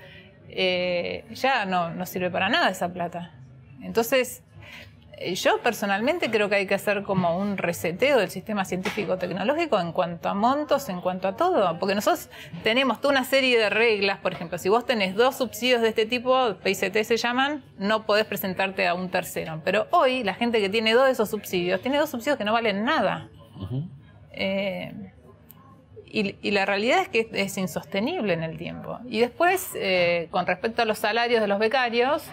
[0.49, 3.35] eh, ya no, no sirve para nada esa plata.
[3.83, 4.43] Entonces,
[5.35, 10.29] yo personalmente creo que hay que hacer como un reseteo del sistema científico-tecnológico en cuanto
[10.29, 12.29] a montos, en cuanto a todo, porque nosotros
[12.63, 16.05] tenemos toda una serie de reglas, por ejemplo, si vos tenés dos subsidios de este
[16.05, 19.61] tipo, PICT se llaman, no podés presentarte a un tercero.
[19.63, 22.53] Pero hoy la gente que tiene dos de esos subsidios, tiene dos subsidios que no
[22.53, 23.29] valen nada.
[24.33, 24.93] Eh,
[26.13, 28.99] y, la realidad es que es insostenible en el tiempo.
[29.07, 32.23] Y después, eh, con respecto a los salarios de los becarios,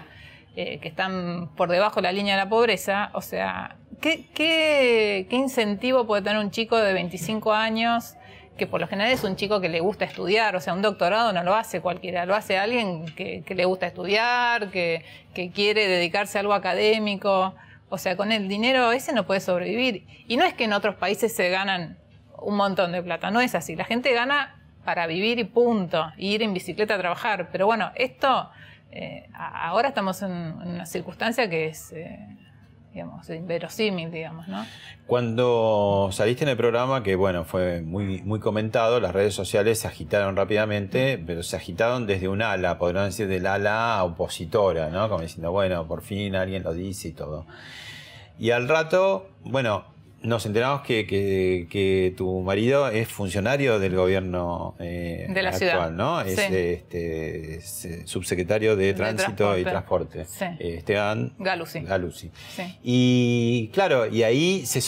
[0.56, 6.06] eh, que están por debajo de la línea de la pobreza, o sea, ¿qué, incentivo
[6.06, 8.14] puede tener un chico de 25 años
[8.56, 11.32] que por lo general es un chico que le gusta estudiar, o sea, un doctorado
[11.32, 15.04] no lo hace cualquiera, lo hace alguien que, le gusta estudiar, que,
[15.54, 17.54] quiere dedicarse a algo académico,
[17.88, 20.04] o sea, con el dinero ese no puede sobrevivir.
[20.26, 21.98] Y no es que en otros países se ganan
[22.36, 26.34] un montón de plata, no es así, la gente gana para vivir y punto, y
[26.34, 28.50] ir en bicicleta a trabajar, pero bueno, esto
[28.90, 32.18] eh, ahora estamos en, una circunstancia que es, eh,
[32.92, 34.64] digamos, inverosímil, digamos, ¿no?
[35.06, 39.88] Cuando saliste en el programa, que bueno, fue muy, muy comentado, las redes sociales se
[39.88, 45.08] agitaron rápidamente, pero se agitaron desde un ala, podrían decir del ala opositora, ¿no?
[45.08, 47.46] Como diciendo, bueno, por fin alguien lo dice y todo.
[48.38, 49.84] Y al rato, bueno,
[50.22, 55.90] nos enteramos que, que, tu marido es funcionario del gobierno eh, de la actual, ciudad.
[55.90, 56.20] ¿no?
[56.20, 60.26] Es, este, subsecretario de, Tránsito y Transporte.
[60.58, 61.80] Esteban Galusi.
[61.80, 62.30] Galusi.
[62.82, 64.80] Y claro, y ahí se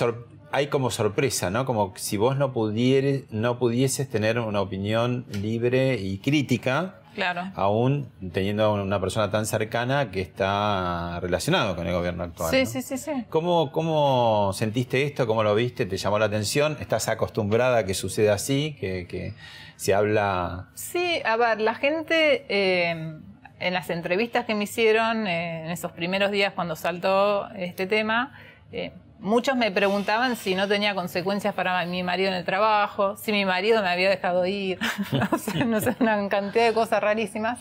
[0.53, 1.65] hay como sorpresa, ¿no?
[1.65, 7.51] Como si vos no, pudieres, no pudieses tener una opinión libre y crítica Claro.
[7.55, 12.51] Aún teniendo una persona tan cercana que está relacionado con el gobierno actual.
[12.51, 13.25] Sí, sí, sí, sí.
[13.29, 15.27] ¿Cómo, ¿Cómo sentiste esto?
[15.27, 15.87] ¿Cómo lo viste?
[15.87, 16.77] ¿Te llamó la atención?
[16.81, 18.77] ¿Estás acostumbrada a que suceda así?
[18.79, 19.35] ¿Que,
[19.77, 20.69] se habla...?
[20.75, 22.45] Sí, a ver, la gente...
[22.49, 23.21] Eh,
[23.61, 28.33] en las entrevistas que me hicieron eh, en esos primeros días cuando saltó este tema,
[28.73, 33.33] eh, Muchos me preguntaban si no tenía consecuencias para mi marido en el trabajo, si
[33.33, 34.79] mi marido me había dejado ir,
[35.67, 37.61] no sé, una cantidad de cosas rarísimas.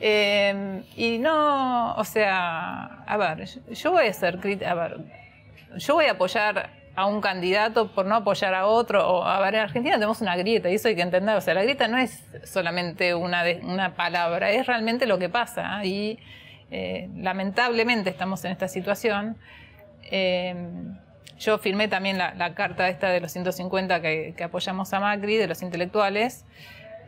[0.00, 4.98] Eh, y no, o sea, a ver, yo voy a ser a ver,
[5.76, 9.54] yo voy a apoyar a un candidato por no apoyar a otro, o a ver,
[9.54, 11.96] en Argentina tenemos una grieta, y eso hay que entender, o sea, la grieta no
[11.96, 16.18] es solamente una, una palabra, es realmente lo que pasa, y
[16.70, 19.38] eh, lamentablemente estamos en esta situación.
[20.02, 20.96] Em,
[21.38, 25.62] yo firmé también la, carta esta de los 150 que, apoyamos a Macri, de los
[25.62, 26.44] intelectuales.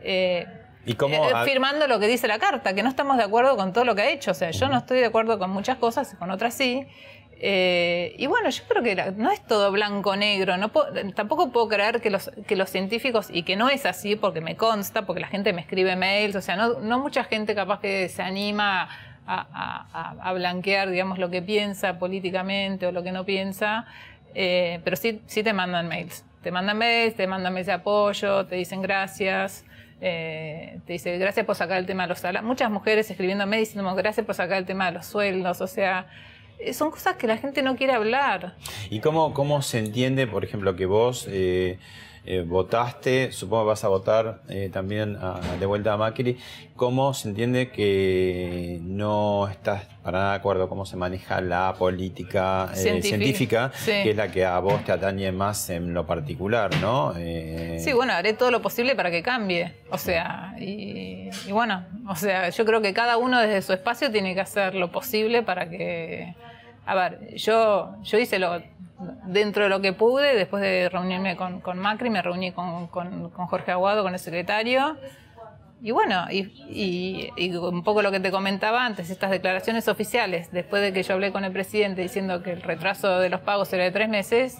[0.03, 0.45] Eh,
[0.85, 3.73] ¿Y cómo, eh, firmando lo que dice la carta, que no estamos de acuerdo con
[3.73, 4.31] todo lo que ha hecho.
[4.31, 6.85] O sea, yo no estoy de acuerdo con muchas cosas, con otras sí.
[7.37, 10.57] Eh, y bueno, yo creo que no es todo blanco-negro.
[10.57, 10.69] No
[11.15, 14.55] tampoco puedo creer que los, que los científicos, y que no es así porque me
[14.55, 18.09] consta, porque la gente me escribe mails, o sea, no, no mucha gente capaz que
[18.09, 18.89] se anima
[19.27, 23.85] a, blanquear, digamos, lo que piensa políticamente o lo que no piensa,
[24.33, 26.25] eh, pero sí, sí te mandan mails.
[26.41, 29.65] Te mandan mails, te mandan mails de apoyo, te dicen gracias,
[30.01, 32.43] eh, te dicen gracias por sacar el tema de los salarios.
[32.43, 36.07] Muchas mujeres escribiéndome diciendo gracias por sacar el tema de los sueldos, o sea,
[36.59, 38.55] eh, son cosas que la gente no quiere hablar.
[38.89, 41.27] ¿Y cómo, cómo se entiende, por ejemplo, que vos
[42.25, 46.37] eh, votaste, supongo que vas a votar eh, también a- de vuelta a Macri,
[46.75, 52.69] ¿cómo se entiende que no estás para nada de acuerdo cómo se maneja la política
[52.75, 53.71] eh, Científica.
[53.75, 53.91] Sí.
[54.03, 57.13] que es la que a vos te atañe más en lo particular, ¿no?
[57.17, 59.73] Eh, Sí, bueno, haré todo lo posible para que cambie.
[59.91, 64.11] O sea, y, y bueno, o sea, yo creo que cada uno desde su espacio
[64.11, 66.35] tiene que hacer lo posible para que.
[66.87, 68.61] A ver, yo, yo hice lo
[69.25, 73.29] dentro de lo que pude, después de reunirme con, con Macri, me reuní con, con-
[73.29, 74.97] con Jorge Aguado, con el secretario.
[75.81, 80.51] Y bueno, y, y- y un poco lo que te comentaba antes, estas declaraciones oficiales,
[80.51, 83.71] después de que yo hablé con el presidente diciendo que el retraso de los pagos
[83.73, 84.57] era de tres meses,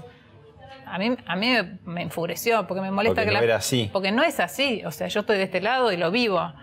[0.86, 1.54] a mí, a mí
[1.86, 3.90] me, enfureció, porque me molesta Porque que no la- era así.
[3.92, 6.54] Porque no es así, o sea, yo estoy de este lado y lo vivo.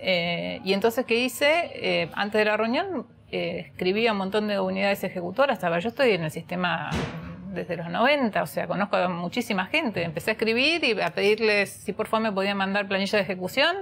[0.00, 1.70] Eh, y entonces, ¿qué hice?
[1.74, 5.62] Eh, antes de la reunión, eh, escribí a un montón de unidades ejecutoras.
[5.64, 6.90] A ver, yo estoy en el sistema
[7.52, 10.02] desde los 90, o sea, conozco a muchísima gente.
[10.02, 13.76] Empecé a escribir y a pedirles si por favor me podían mandar planilla de ejecución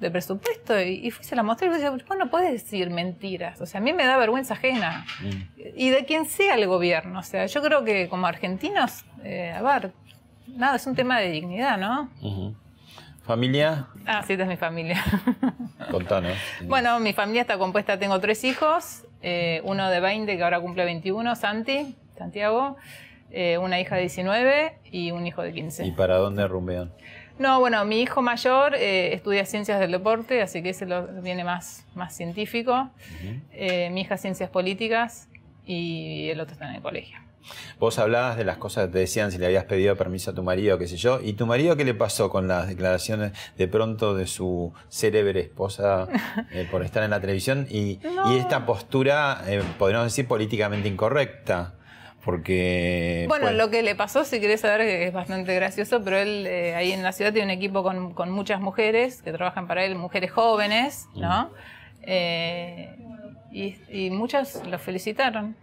[0.00, 2.90] de presupuesto y, y fui, se la mostré y me decía, vos no puedes decir
[2.90, 3.60] mentiras.
[3.60, 5.06] O sea, a mí me da vergüenza ajena.
[5.74, 7.20] Y de quien sea el gobierno.
[7.20, 9.92] O sea, yo creo que como argentinos, eh, a ver,
[10.46, 12.10] nada, es un tema de dignidad, ¿no?
[12.20, 12.54] ujú.
[13.26, 13.88] ¿Familia?
[14.06, 15.02] Ah, sí, esta es mi familia.
[15.90, 16.38] Contanos.
[16.62, 20.84] bueno, mi familia está compuesta, tengo tres hijos, eh, uno de 20 que ahora cumple
[20.84, 22.76] 21, Santi, Santiago,
[23.32, 25.86] eh, una hija de 19 y un hijo de 15.
[25.86, 26.92] ¿Y para dónde rumbean?
[27.40, 31.42] No, bueno, mi hijo mayor eh, estudia ciencias del deporte, así que ese lo, viene
[31.42, 32.90] más, más científico.
[33.52, 35.28] Mi hija ciencias políticas
[35.66, 37.25] y el otro está en el colegio.
[37.78, 40.42] Vos hablabas de las cosas que te decían si le habías pedido permiso a tu
[40.42, 41.20] marido, qué sé yo.
[41.22, 46.08] ¿Y tu marido qué le pasó con las declaraciones de pronto de su célebre esposa
[46.52, 47.66] eh, por estar en la televisión?
[47.70, 51.74] Y, y esta postura, eh, podríamos decir, políticamente incorrecta.
[52.24, 53.24] Porque.
[53.28, 56.44] Bueno, pues, lo que le pasó, si querés saber, que es bastante gracioso, pero él
[56.48, 59.84] eh, ahí en la ciudad tiene un equipo con, con muchas mujeres que trabajan para
[59.84, 61.52] él, mujeres jóvenes, ¿no?
[62.02, 62.96] Eh,
[63.52, 65.54] y, y muchas lo felicitaron.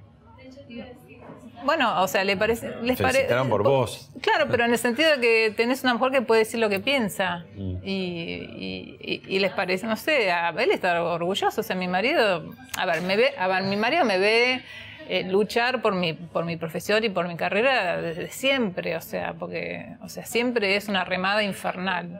[1.65, 3.19] Bueno, o sea, le parece, les parece.
[3.19, 4.09] Felicitaron por vos.
[4.21, 6.79] Claro, pero en el sentido de que tenés una mujer que puede decir lo que
[6.79, 7.45] piensa.
[7.55, 7.75] Mm.
[7.83, 11.61] Y, y- y- y les parece, no sé, a él está orgulloso.
[11.61, 12.43] O sea, mi marido,
[12.77, 14.61] a ver, me ve, a ver, mi marido me ve
[15.09, 18.95] eh, luchar por mi, por mi profesión y por mi carrera desde siempre.
[18.95, 22.19] O sea, porque, o sea, siempre es una remada infernal.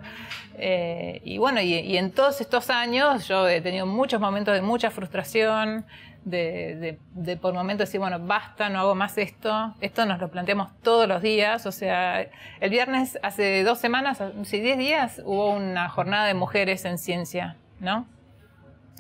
[0.58, 4.62] Eh, y bueno, y, y en todos estos años yo he tenido muchos momentos de
[4.62, 5.86] mucha frustración,
[6.26, 9.74] de, de- de por momentos decir, bueno, basta, no hago más esto.
[9.82, 11.66] Esto nos lo planteamos todos los días.
[11.66, 12.22] O sea,
[12.60, 17.58] el viernes, hace dos semanas, sí, diez días, hubo una jornada de mujeres en ciencia,
[17.80, 18.06] ¿no?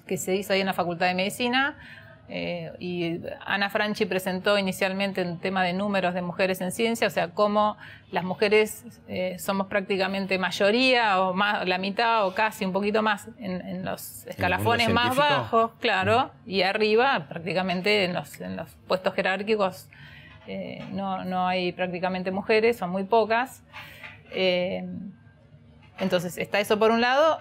[0.07, 1.77] Que se hizo ahí en la Facultad de Medicina.
[2.29, 7.09] Eh, y Ana Franchi presentó inicialmente un tema de números de mujeres en ciencia, o
[7.09, 7.77] sea, cómo
[8.11, 13.27] las mujeres eh, somos prácticamente mayoría o más, la mitad o casi un poquito más
[13.39, 19.13] en, en los escalafones más bajos, claro, y arriba prácticamente en los, en los puestos
[19.13, 19.89] jerárquicos
[20.47, 23.63] eh, no, no hay prácticamente mujeres, son muy pocas.
[25.99, 27.39] Entonces está eso por un lado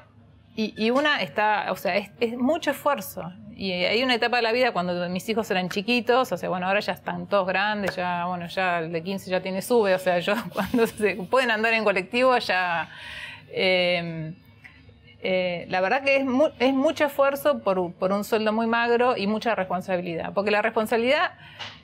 [0.56, 3.32] y, y una está, o sea, es, es mucho esfuerzo.
[3.54, 6.66] Y hay una etapa de la vida cuando mis hijos eran chiquitos, o sea, bueno,
[6.66, 9.98] ahora ya están todos grandes, ya, bueno, ya el de 15 ya tiene sube, o
[9.98, 12.88] sea, yo cuando se pueden andar en colectivo ya...
[13.50, 14.32] eh,
[15.24, 19.28] eh, la verdad que es, mu- es mucho esfuerzo por un sueldo muy magro y
[19.28, 21.30] mucha responsabilidad, porque la responsabilidad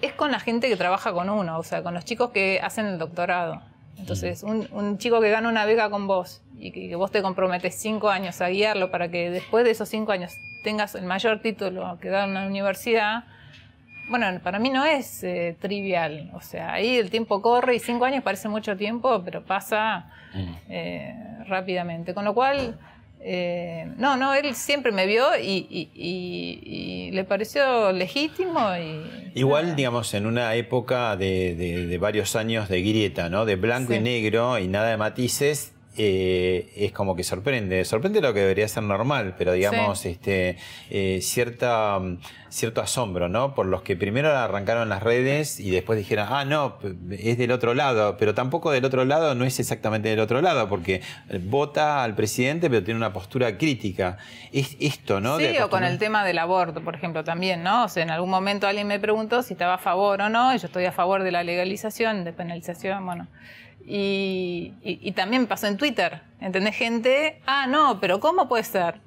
[0.03, 2.87] es con la gente que trabaja con uno, o sea, con los chicos que hacen
[2.87, 3.63] el doctorado.
[3.99, 7.23] Entonces, un, un chico que gana una beca con vos y que, que vos te
[7.23, 10.33] comprometes cinco años a guiarlo para que después de esos cinco años
[10.63, 13.25] tengas el mayor título que da una universidad,
[14.09, 16.31] bueno, para mí no es eh, trivial.
[16.35, 20.07] O sea, ahí el tiempo corre y cinco años parece mucho tiempo, pero pasa
[20.69, 21.15] eh,
[21.47, 22.15] rápidamente.
[22.15, 22.79] Con lo cual,
[23.21, 26.61] eh, no, no, él siempre me vio y, y- y-
[27.09, 29.31] y le pareció legítimo y...
[29.35, 33.45] Igual, digamos, en una época de, de- de varios años de grieta, ¿no?
[33.45, 37.85] De blanco y negro y nada de matices, eh, es como que sorprende.
[37.85, 40.11] Sorprende lo que debería ser normal, pero digamos, Sí.
[40.11, 40.57] este,
[40.91, 42.19] eh, cierta, mm,
[42.51, 43.55] cierto asombro, ¿no?
[43.55, 46.79] Por los que primero arrancaron las redes y después dijeron, ah, no,
[47.11, 50.69] es del otro lado, pero tampoco del otro lado no es exactamente del otro lado,
[50.69, 54.17] porque eh, vota al presidente, pero tiene una postura crítica.
[54.53, 55.37] Es esto, ¿no?
[55.37, 57.85] De Sí, o con el tema del aborto, por ejemplo, también, ¿no?
[57.85, 60.59] O sea, en algún momento alguien me preguntó si estaba a favor o no, y
[60.59, 63.27] yo estoy a favor de la legalización, de penalización, bueno.
[63.91, 66.77] Y, y- y también pasó en Twitter, ¿entendés?
[66.77, 69.01] Gente, ah, no, pero ¿cómo puede ser?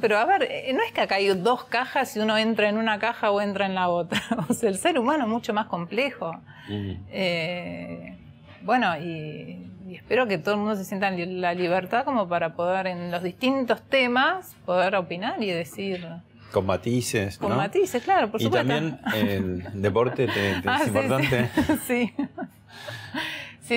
[0.00, 2.78] pero a ver, eh, no es que acá hay dos cajas y uno entra en
[2.78, 4.22] una caja o entra en la otra.
[4.48, 6.40] O sea, el ser humano es mucho más complejo.
[6.70, 8.16] Eh,
[8.62, 9.58] bueno, y,
[9.92, 13.22] espero que todo el mundo se sienta en la libertad como para poder en los
[13.22, 16.06] distintos temas poder opinar y decir...
[16.52, 18.66] Con matices, Con matices, claro, por supuesto.
[18.66, 21.50] Y también el deporte te, Ah, es sí, importante.
[21.86, 22.12] Sí.
[22.16, 22.24] sí.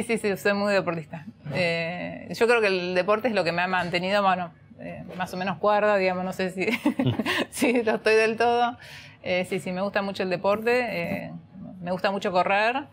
[0.02, 1.24] Sí, sí, soy muy deportista.
[1.54, 5.32] Eh, yo creo que el deporte es lo que me ha mantenido, bueno, eh, más
[5.36, 6.66] o menos cuerda, digamos, no sé si,
[7.52, 8.76] si lo estoy del todo.
[9.22, 11.32] Eh, sí, sí, me gusta mucho el deporte, eh,
[11.80, 12.88] me gusta mucho correr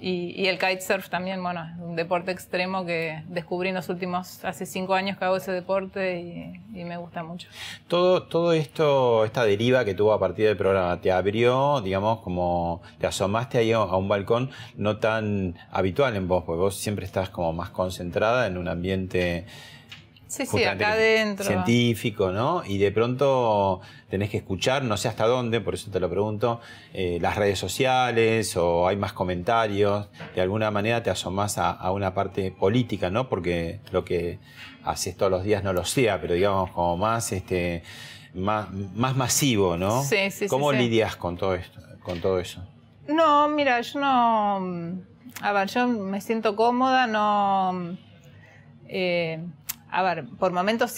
[0.00, 4.44] y, y el kitesurf también, bueno, es un deporte extremo que descubrí en los últimos,
[4.44, 7.48] hace cinco años que hago ese deporte y, y me gusta mucho.
[7.88, 12.82] Todo, todo esto, esta deriva que tuvo a partir del programa, te abrió, digamos, como
[12.98, 17.30] te asomaste ahí a un balcón no tan habitual en vos, porque vos siempre estás
[17.30, 19.46] como más concentrada en un ambiente
[20.36, 21.44] Sí, sí, acá adentro.
[21.46, 22.62] científico, ¿no?
[22.64, 23.80] Y de pronto
[24.10, 26.60] tenés que escuchar, no sé hasta dónde, por eso te lo pregunto,
[26.92, 31.92] eh, las redes sociales o hay más comentarios, de alguna manera te asomás a, a
[31.92, 33.28] una parte política, ¿no?
[33.28, 34.38] Porque lo que
[34.84, 37.82] haces todos los días no lo sea, pero digamos como más, este,
[38.34, 40.02] más, más masivo, ¿no?
[40.02, 40.78] Sí, sí, sí, ¿Cómo sí.
[40.78, 42.60] lidias con todo esto, con todo eso?
[43.06, 45.02] No, mira, yo no.
[45.42, 47.96] A ver, yo me siento cómoda, no.
[48.88, 49.40] eh,
[49.98, 50.90] a ver, por momentos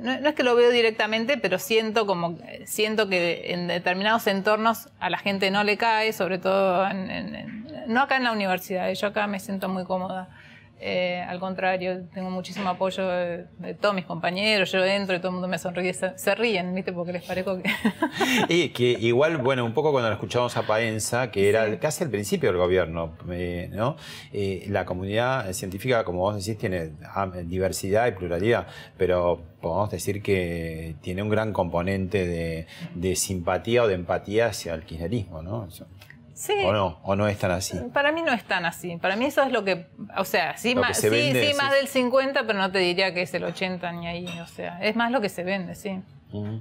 [0.00, 4.88] no, no es que lo veo directamente, pero siento como siento que en determinados entornos
[5.00, 8.90] a la gente no le cae, sobre todo en- en- no acá en la universidad.
[8.92, 10.28] Yo acá me siento muy cómoda.
[10.80, 14.70] Eh, al contrario, tengo muchísimo apoyo de, de todos mis compañeros.
[14.72, 16.92] Yo entro y todo el mundo me sonríe, se, se ríen, ¿viste?
[16.92, 17.70] Porque les parezco que.
[18.48, 22.10] Y que igual, bueno, un poco cuando lo escuchamos a Paenza, que era casi al
[22.10, 23.96] principio del gobierno, eh, ¿no?
[24.32, 28.66] Eh, la comunidad científica, como vos decís, tiene ah, diversidad y pluralidad,
[28.98, 34.74] pero podemos decir que tiene un gran componente de, de simpatía o de empatía hacia
[34.74, 35.66] el kirchnerismo, ¿no?
[35.66, 35.86] Eso-
[36.34, 36.52] Sí.
[36.64, 36.98] ¿O no?
[37.04, 37.78] ¿O no es tan así?
[37.92, 38.96] Para mí no es tan así.
[38.96, 41.56] Para mí eso es lo que, o sea, sí, más, se sí, vende, sí, sí.
[41.56, 44.82] más del 50, pero no te diría que es el 80 ni ahí, o sea,
[44.82, 46.00] es más lo que se vende, sí.
[46.32, 46.60] Eh,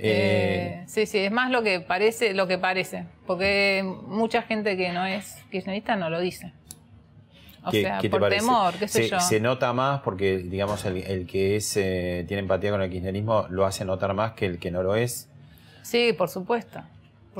[0.00, 4.92] Eh, sí, sí, es más lo que parece, lo que parece, porque mucha gente que
[4.92, 6.52] no es kirchnerista no lo dice.
[7.64, 8.40] O ¿qué- sea, qué te por parece?
[8.40, 9.20] temor, qué sé se, yo.
[9.20, 13.46] se nota más porque, digamos, el, el que es eh, tiene empatía con el kirchnerismo
[13.50, 15.28] lo hace notar más que el que no lo es,
[15.82, 16.80] Sí, por supuesto.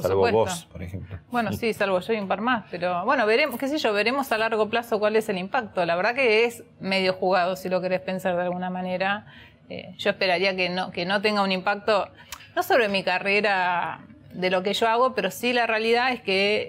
[0.02, 0.54] Por salvo supuesto.
[0.54, 1.18] vos, por ejemplo.
[1.30, 4.30] Bueno, sí, salvo yo y un par más, pero bueno, veremos, qué sé yo, veremos
[4.32, 5.84] a largo plazo cuál es el impacto.
[5.84, 9.26] La verdad que es medio jugado, si lo querés pensar de alguna manera.
[9.70, 12.08] Eh, yo esperaría que no, que no tenga un impacto,
[12.56, 14.00] no sobre mi carrera
[14.32, 16.66] de lo que yo hago, pero sí la realidad es que,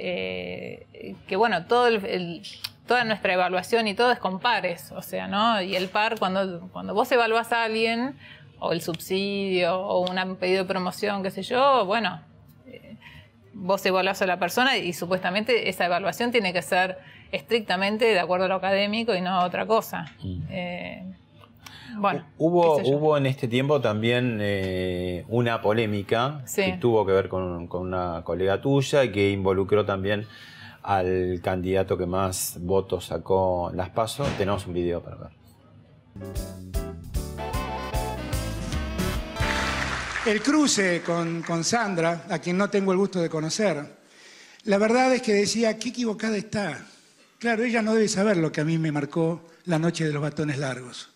[0.94, 2.42] eh, que bueno, todo el- el-
[2.88, 5.62] toda nuestra evaluación y todo es con pares, o sea, ¿no?
[5.62, 8.18] Y el par, cuando, cuando vos evaluás a alguien,
[8.60, 12.22] o el subsidio, o un pedido de promoción, qué sé yo, bueno,
[13.62, 16.98] vos evaluás a la persona y supuestamente esa evaluación tiene que ser
[17.32, 20.06] estrictamente de acuerdo a lo académico y no a otra cosa.
[20.50, 21.04] Eh,
[21.98, 26.64] bueno, Hubo, hubo en este tiempo también eh, una polémica Sí.
[26.64, 30.26] que tuvo que ver con, con una colega tuya y que involucró también
[30.82, 34.24] al candidato que más votos sacó en las PASO.
[34.38, 36.89] Tenemos un video para ver.
[40.26, 44.00] El cruce con, con Sandra, a quien no tengo el gusto de conocer,
[44.64, 46.86] la verdad es que decía, qué equivocada está.
[47.40, 50.22] Claro, ella no debe saber lo que a mí me marcó la noche de los
[50.22, 51.10] bastones largos.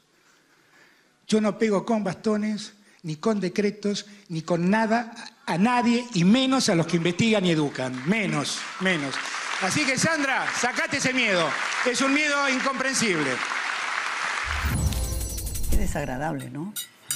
[1.28, 2.74] Yo no pego con bastones,
[3.04, 5.14] ni con decretos, ni con nada
[5.45, 8.08] a nadie, y menos a los que investigan y educan.
[8.08, 9.16] Menos, menos.
[9.62, 11.49] Así que Sandra, sacate ese miedo.
[11.86, 13.32] Es un miedo incomprensible.
[15.70, 16.74] Qué desagradable, ¿no?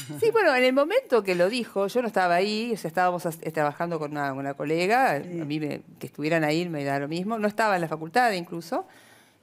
[0.19, 3.25] Sí, bueno, en el momento que lo dijo, yo no estaba ahí, o sea, estábamos
[3.25, 7.37] eh, trabajando con una, colega, a mí me- que estuvieran ahí me da lo mismo,
[7.39, 8.87] no estaba en la facultad incluso,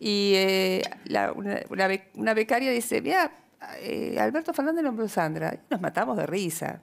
[0.01, 3.31] y eh, la- una, una be- una becaria dice, mira,
[3.81, 6.81] eh, Alberto Fernández nombró Sandra, nos matamos de risa.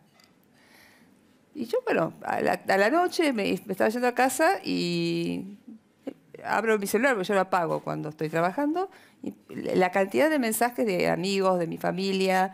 [1.53, 5.57] Y yo, bueno, a la, a noche me, me estaba yendo a casa y
[6.05, 6.13] eh,
[6.45, 8.89] abro mi celular, porque yo lo apago cuando estoy trabajando,
[9.21, 9.34] y
[9.75, 12.53] la cantidad de mensajes de amigos, de mi familia,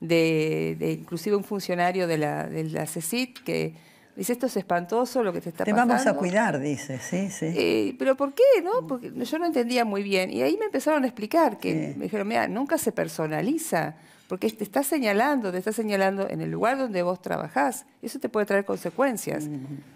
[0.00, 3.74] de, de inclusive un funcionario de la, de la CECIT que
[4.16, 5.94] dice, esto es espantoso lo que te está Te pasando.
[5.94, 7.46] vamos a cuidar, dice, sí, sí.
[7.56, 8.42] Eh, pero ¿por qué?
[8.62, 8.86] no?
[8.86, 10.30] Porque yo no entendía muy bien.
[10.30, 13.94] Y ahí me empezaron a explicar que me dijeron, mira, nunca se personaliza,
[14.28, 17.86] porque te está señalando, te está señalando en el lugar donde vos trabajás.
[18.02, 19.48] Eso te puede traer consecuencias.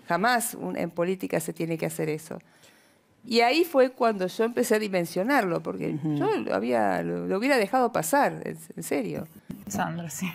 [0.08, 2.38] Jamás un- en política se tiene que hacer eso.
[3.24, 7.56] Y ahí fue cuando yo empecé a dimensionarlo, porque yo lo, había, lo, lo hubiera
[7.56, 9.28] dejado pasar, en, en serio.
[9.68, 10.30] Sandra, sí.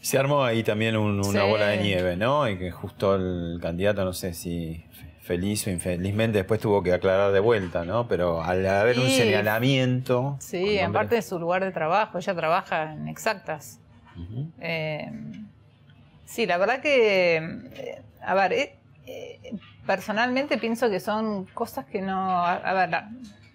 [0.00, 1.48] Se armó ahí también un- una Sí.
[1.48, 2.48] bola de nieve, ¿no?
[2.48, 4.84] Y que justo el candidato, no sé si
[5.22, 8.06] feliz o infelizmente, después tuvo que aclarar de vuelta, ¿no?
[8.08, 10.36] Pero al haber un señalamiento...
[10.40, 13.80] Sí, con en nombre- parte de su lugar de trabajo, ella trabaja en exactas.
[14.60, 15.10] Eh,
[16.24, 18.76] sí, la verdad que, eh, a ver, eh,
[19.06, 19.52] eh,
[19.88, 22.90] personalmente pienso que son cosas que no, a, a ver,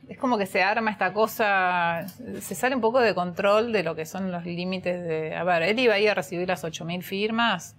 [0.09, 2.07] es como que se arma esta cosa,
[2.41, 5.61] se sale un poco de control de lo que son los límites de, a ver,
[5.61, 7.75] él iba ahí a recibir las 8.000 firmas.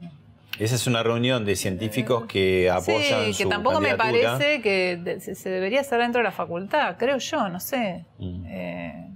[0.57, 5.19] Esa es una reunión de científicos que apoyan Sí, su que tampoco me parece que
[5.19, 8.05] se, debería hacer dentro de la facultad, creo yo, no sé.
[8.19, 8.45] Mm.
[8.47, 9.11] Eh,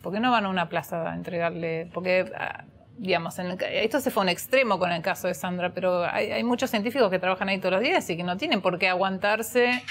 [0.00, 1.90] ¿Por qué no van a una plaza a entregarle?
[1.92, 2.64] Porque, ah,
[2.98, 6.30] digamos, en el esto se fue un extremo con el caso de Sandra, pero hay,
[6.32, 8.88] hay muchos científicos que trabajan ahí todos los días y que no tienen por qué
[8.88, 9.82] aguantarse,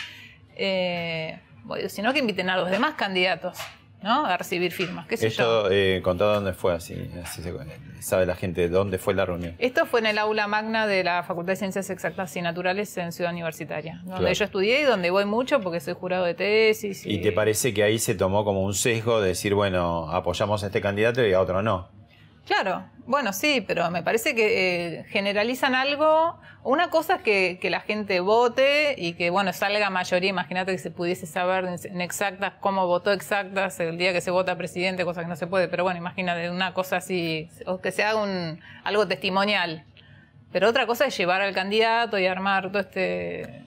[0.56, 1.40] eh,
[1.90, 3.58] sino que inviten a los demás candidatos,
[4.02, 4.26] ¿no?
[4.26, 5.44] A recibir firmas, qué sé yo.
[5.68, 7.54] Esto, eh, contá dónde fue, así, así se-
[8.00, 9.56] sabe la gente dónde fue la reunión.
[9.60, 13.12] Esto fue en el aula magna de la Facultad de Ciencias Exactas y Naturales en
[13.12, 14.34] Ciudad Universitaria, donde Claro.
[14.34, 17.06] yo estudié y donde voy mucho porque soy jurado de tesis.
[17.06, 20.68] ¿Y te parece que ahí se tomó como un sesgo de decir, bueno, apoyamos a
[20.68, 21.90] este candidato y a otro no?
[22.48, 26.40] Claro, bueno, sí, pero me parece que eh, generalizan algo.
[26.64, 30.30] Una cosa es que, la gente vote y que, bueno, salga mayoría.
[30.30, 34.32] Imagínate que se pudiese saber en, en exactas cómo votó exactas el día que se
[34.32, 35.68] vota presidente, cosa que no se puede.
[35.68, 39.84] Pero bueno, imagínate una cosa así, o que se haga un, algo testimonial.
[40.54, 43.66] Pero otra cosa es llevar al candidato y armar todo este,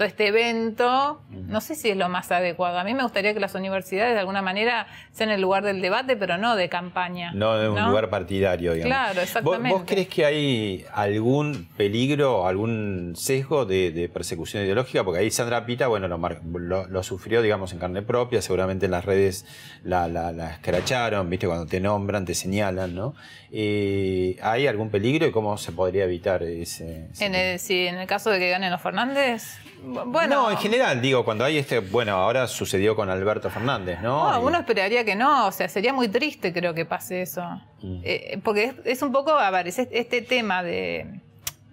[0.00, 1.20] todo este evento.
[1.30, 2.78] No sé si es lo más adecuado.
[2.78, 6.16] A mí me gustaría que las universidades de alguna manera sean el lugar del debate,
[6.16, 7.32] pero no de campaña.
[7.34, 7.88] No de un ¿no?
[7.90, 8.96] lugar partidario, digamos.
[8.96, 9.74] Claro, ¿Vos- exactamente.
[9.76, 15.04] ¿Vos, crees que hay algún peligro, algún sesgo de, de persecución ideológica?
[15.04, 18.40] Porque ahí Sandra Pita, bueno, lo, lo- lo sufrió, digamos, en carne propia.
[18.40, 19.44] Seguramente en las redes
[19.84, 21.46] la, la, la escracharon, ¿viste?
[21.46, 23.14] Cuando te nombran, te señalan, ¿no?
[23.52, 27.08] Eh, ¿Hay algún peligro y cómo se podría evitar ese...?
[27.12, 30.56] ese- En el, si en el caso de que ganen los Fernández, bueno, No, en
[30.58, 31.80] general, digo, cuando hay este...
[31.80, 34.30] Bueno, ahora sucedió con Alberto Fernández, ¿no?
[34.32, 37.42] no, Y- uno esperaría que no, o sea, sería muy triste creo que pase eso.
[37.82, 38.00] Mm.
[38.04, 41.20] Eh, porque es, es un poco, a ver, es este, este tema de,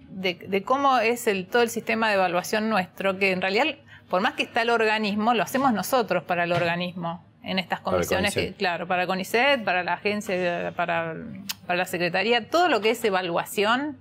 [0.10, 3.66] de, de cómo es el, todo el sistema de evaluación nuestro, que en realidad,
[4.10, 7.96] por más que está el organismo, lo hacemos nosotros para el organismo en estas Para
[7.98, 8.58] comisiones, que, CONICET.
[8.58, 11.16] claro, para CONICET, para la agencia, para,
[11.66, 13.98] para la Secretaría, todo lo que es evaluación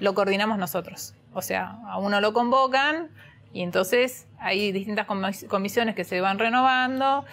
[0.00, 1.14] lo coordinamos nosotros.
[1.34, 3.08] O sea, a uno lo convocan
[3.52, 7.24] y entonces hay distintas comis- comisiones que se van renovando.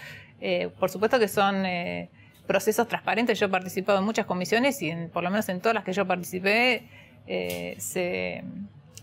[0.41, 2.09] Eh, por supuesto que son eh,
[2.47, 3.39] procesos transparentes.
[3.39, 6.05] Yo he participado en muchas comisiones y por lo menos en todas las que yo
[6.05, 6.87] participé
[7.27, 8.43] eh, se,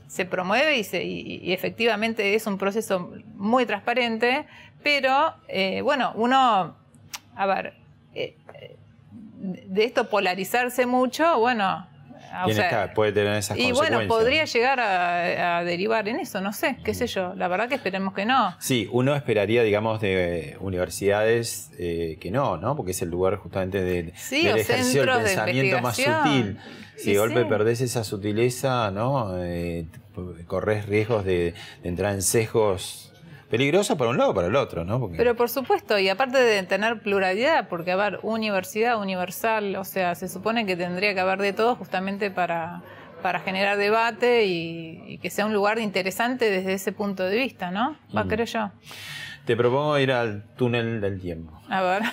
[0.07, 4.47] se promueve y, efectivamente es un proceso muy transparente,
[4.83, 5.35] pero
[5.85, 6.77] bueno, uno,
[7.37, 7.75] a ver,
[9.43, 11.87] de esto polarizarse mucho, bueno,
[12.47, 13.99] o sea, que- puede tener esas y consecuencias.
[13.99, 17.35] bueno, podría llegar a, a derivar en eso, no sé, qué sé yo.
[17.35, 18.55] La verdad que esperemos que no.
[18.59, 22.77] Sí, uno esperaría, digamos, de universidades eh, que no, ¿no?
[22.77, 26.59] Porque es el lugar justamente de, Sí, del o ejercicio del de pensamiento más sutil.
[26.97, 27.47] Si de Y golpe sí.
[27.49, 29.37] perdés esa sutileza, ¿no?
[29.43, 29.87] Eh,
[30.47, 33.12] corres riesgos de, de entrar en sesgos
[33.53, 34.99] peligrosos para un lado o para el otro, ¿no?
[34.99, 39.85] Porque- Pero por supuesto, y aparte de tener pluralidad, porque a ver, universidad universal, o
[39.85, 42.81] sea, se supone que tendría que haber de todo justamente para,
[43.21, 47.71] para generar debate y, y que sea un lugar interesante desde ese punto de vista,
[47.71, 47.95] ¿no?
[48.17, 48.29] Va, Mm.
[48.29, 48.71] creo yo.
[49.45, 51.53] Te propongo ir al túnel del tiempo.
[51.69, 52.03] A ver.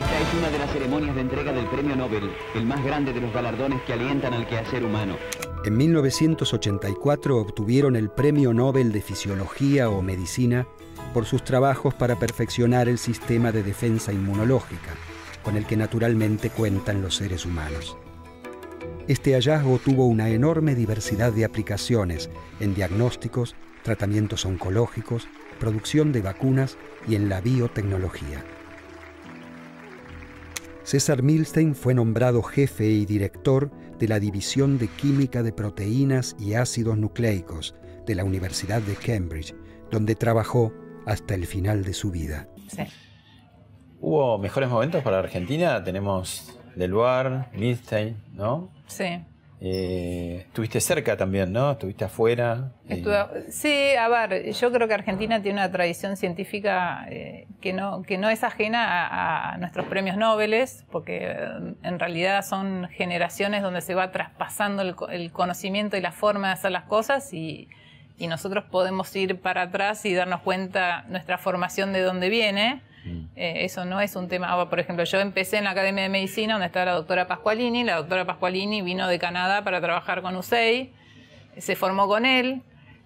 [0.00, 3.20] Esta es una de las ceremonias de entrega del Premio Nobel, el más grande de
[3.20, 5.16] los galardones que alientan al quehacer humano.
[5.68, 10.66] En 1984 obtuvieron el Premio Nobel de Fisiología o Medicina
[11.12, 14.94] por sus trabajos para perfeccionar el sistema de defensa inmunológica,
[15.42, 17.98] con el que naturalmente cuentan los seres humanos.
[19.08, 25.28] Este hallazgo tuvo una enorme diversidad de aplicaciones en diagnósticos, tratamientos oncológicos,
[25.60, 28.42] producción de vacunas y en la biotecnología.
[30.82, 36.54] César Milstein fue nombrado jefe y director de la División de Química de Proteínas y
[36.54, 37.74] Ácidos Nucleicos
[38.06, 39.54] de la Universidad de Cambridge,
[39.90, 40.72] donde trabajó
[41.06, 42.48] hasta el final de su vida.
[42.68, 42.84] Sí.
[44.00, 45.82] ¿Hubo mejores momentos para Argentina?
[45.82, 48.70] Tenemos Deluar, Milstein, ¿no?
[48.86, 49.24] Sí.
[49.60, 51.72] Eh, estuviste cerca también, ¿no?
[51.72, 52.72] Estuviste afuera.
[52.88, 58.02] eh, sí, a ver, yo creo que Argentina tiene una tradición científica eh, que, no,
[58.02, 60.54] que no es ajena a, a nuestros premios Nobel,
[60.90, 66.12] porque eh, en realidad son generaciones donde se va traspasando el, el conocimiento y la
[66.12, 67.68] forma de hacer las cosas y,
[68.16, 72.82] y nosotros podemos ir para atrás y darnos cuenta nuestra formación de dónde viene.
[73.36, 74.68] Eh, eso no es un tema.
[74.68, 77.84] Por ejemplo, yo empecé en la Academia de Medicina, donde estaba la doctora Pascualini.
[77.84, 80.92] La doctora Pascualini vino de Canadá para trabajar con USEI,
[81.56, 82.62] se formó con él.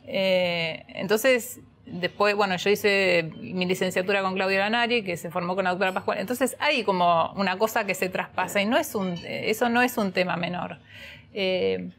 [0.07, 5.65] Eh, entonces, después, bueno, yo hice mi licenciatura con Claudia Lanari, que se formó con
[5.65, 6.19] la doctora Pascual.
[6.19, 9.97] Entonces, hay como una cosa que se traspasa y no es un, eso no es
[9.99, 10.79] un tema menor.
[11.35, 11.91] Eh,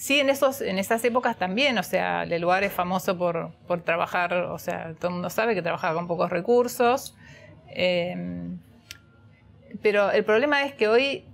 [0.00, 3.82] Sí, en, esos, en esas épocas también, o sea, el lugar es famoso por, por
[3.82, 7.14] trabajar, o sea, todo el mundo sabe que trabajaba con pocos recursos.
[7.70, 8.58] Em,
[9.82, 11.24] pero el problema es que hoy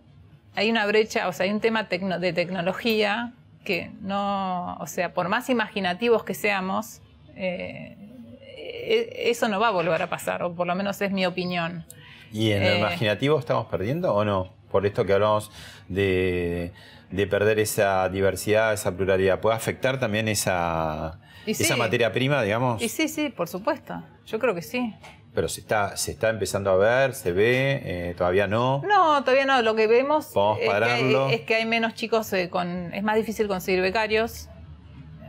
[0.54, 3.32] hay una brecha, o sea, hay un tema de tecnología
[3.64, 7.00] que no, o sea, por más imaginativos que seamos,
[7.34, 7.96] eh,
[8.40, 11.84] e, eso no va a volver a pasar, o por lo menos es mi opinión.
[12.32, 14.52] ¿Y en el eh, imaginativo estamos perdiendo o no?
[14.70, 15.50] Por esto que hablamos
[15.88, 16.72] de
[17.10, 22.82] de perder esa diversidad, esa pluralidad, ¿puede afectar también esa, esa materia prima, digamos?
[22.82, 24.02] Y sí, sí, por supuesto.
[24.26, 24.94] Yo creo que sí.
[25.36, 28.82] Pero se está, se está empezando a ver, se ve, eh, todavía no.
[28.88, 29.60] No, todavía no.
[29.60, 32.94] Lo que vemos es que, hay, es que, hay, menos chicos eh, con.
[32.94, 34.48] Es más difícil conseguir becarios.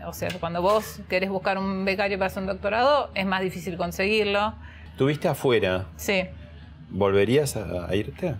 [0.06, 3.76] O sea, cuando vos querés buscar un becario para hacer un doctorado, es más difícil
[3.76, 4.56] conseguirlo.
[4.98, 5.88] ¿Tuviste afuera?
[5.98, 6.24] Sí.
[6.90, 8.36] ¿Volverías a irte?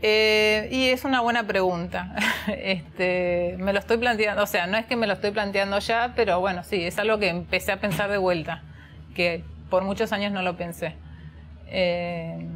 [0.00, 2.14] Eh, y es una buena pregunta.
[2.46, 6.12] Este, me lo estoy planteando, o sea, no es que me lo estoy planteando ya,
[6.16, 8.62] pero bueno, sí, es algo que empecé a pensar de vuelta,
[9.14, 10.94] que por muchos años no lo pensé.
[11.66, 12.46] Eh,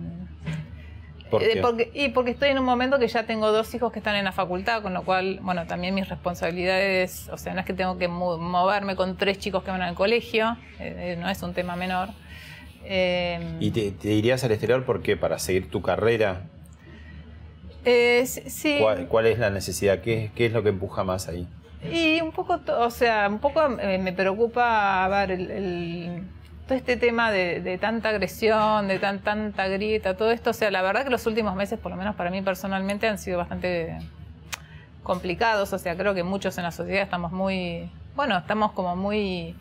[1.30, 4.00] ¿Por eh, Porque, y porque estoy en un momento que ya tengo dos hijos que
[4.00, 7.66] están en la facultad, con lo cual, bueno, también mis responsabilidades, o sea, no es
[7.66, 10.58] que tengo que moverme con tres chicos que van al colegio,
[11.18, 12.10] no es un tema menor.
[12.84, 16.42] ¿Y te, te, irías al exterior porque para seguir tu carrera?
[17.84, 18.78] Eh, sí.
[19.08, 20.00] ¿Cuál, es la necesidad?
[20.00, 21.46] ¿Qué, es lo que empuja más ahí?
[21.90, 26.22] Y un poco, o sea, un poco eh, me preocupa ver el,
[26.72, 30.50] todo este tema de, tanta agresión, de tan, tanta grieta, todo esto.
[30.50, 33.18] O sea, la verdad que los últimos meses, por lo menos para mí personalmente, han
[33.18, 33.98] sido bastante
[35.02, 35.70] complicados.
[35.74, 39.54] O sea, creo que muchos en la sociedad estamos muy, bueno, estamos como muy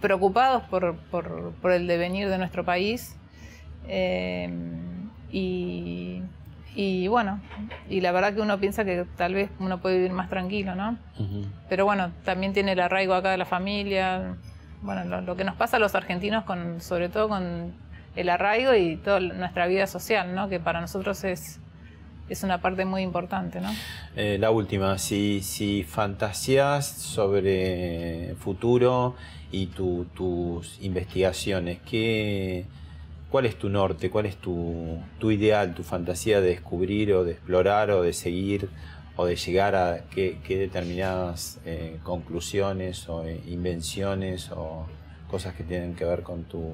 [0.00, 3.16] preocupados por, por, el devenir de nuestro país.
[3.86, 4.48] Eh,
[5.30, 6.22] y
[6.74, 7.40] y bueno,
[7.88, 10.96] y la verdad que uno piensa que tal vez uno puede vivir más tranquilo, ¿no?
[11.68, 14.36] Pero bueno, también tiene el arraigo acá de la familia.
[14.82, 17.72] Bueno, lo, que nos pasa a los argentinos, con, sobre todo con
[18.16, 20.48] el arraigo y toda nuestra vida social, ¿no?
[20.48, 21.60] Que para nosotros es,
[22.28, 23.70] es una parte muy importante, ¿no?
[24.16, 29.16] Eh, la última, si, si fantasías sobre futuro
[29.52, 32.66] y tus investigaciones, ¿qué
[33.30, 34.10] ¿Cuál es tu norte?
[34.10, 38.68] ¿Cuál es tu, ideal, tu fantasía de descubrir o de explorar o de seguir
[39.20, 44.86] o de llegar a qué, determinadas eh, conclusiones o eh, invenciones o
[45.30, 46.72] cosas que tienen que ver con tu...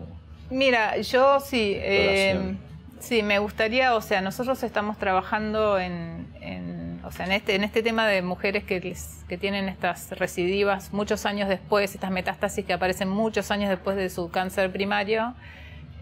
[0.48, 2.54] Mira, yo sí, eh,
[3.00, 7.82] sí, me gustaría, o sea, nosotros estamos trabajando en, o sea, en, este, en este
[7.82, 8.80] tema de mujeres que,
[9.28, 14.08] que tienen estas recidivas muchos años después, estas metástasis que aparecen muchos años después de
[14.08, 15.34] su cáncer primario.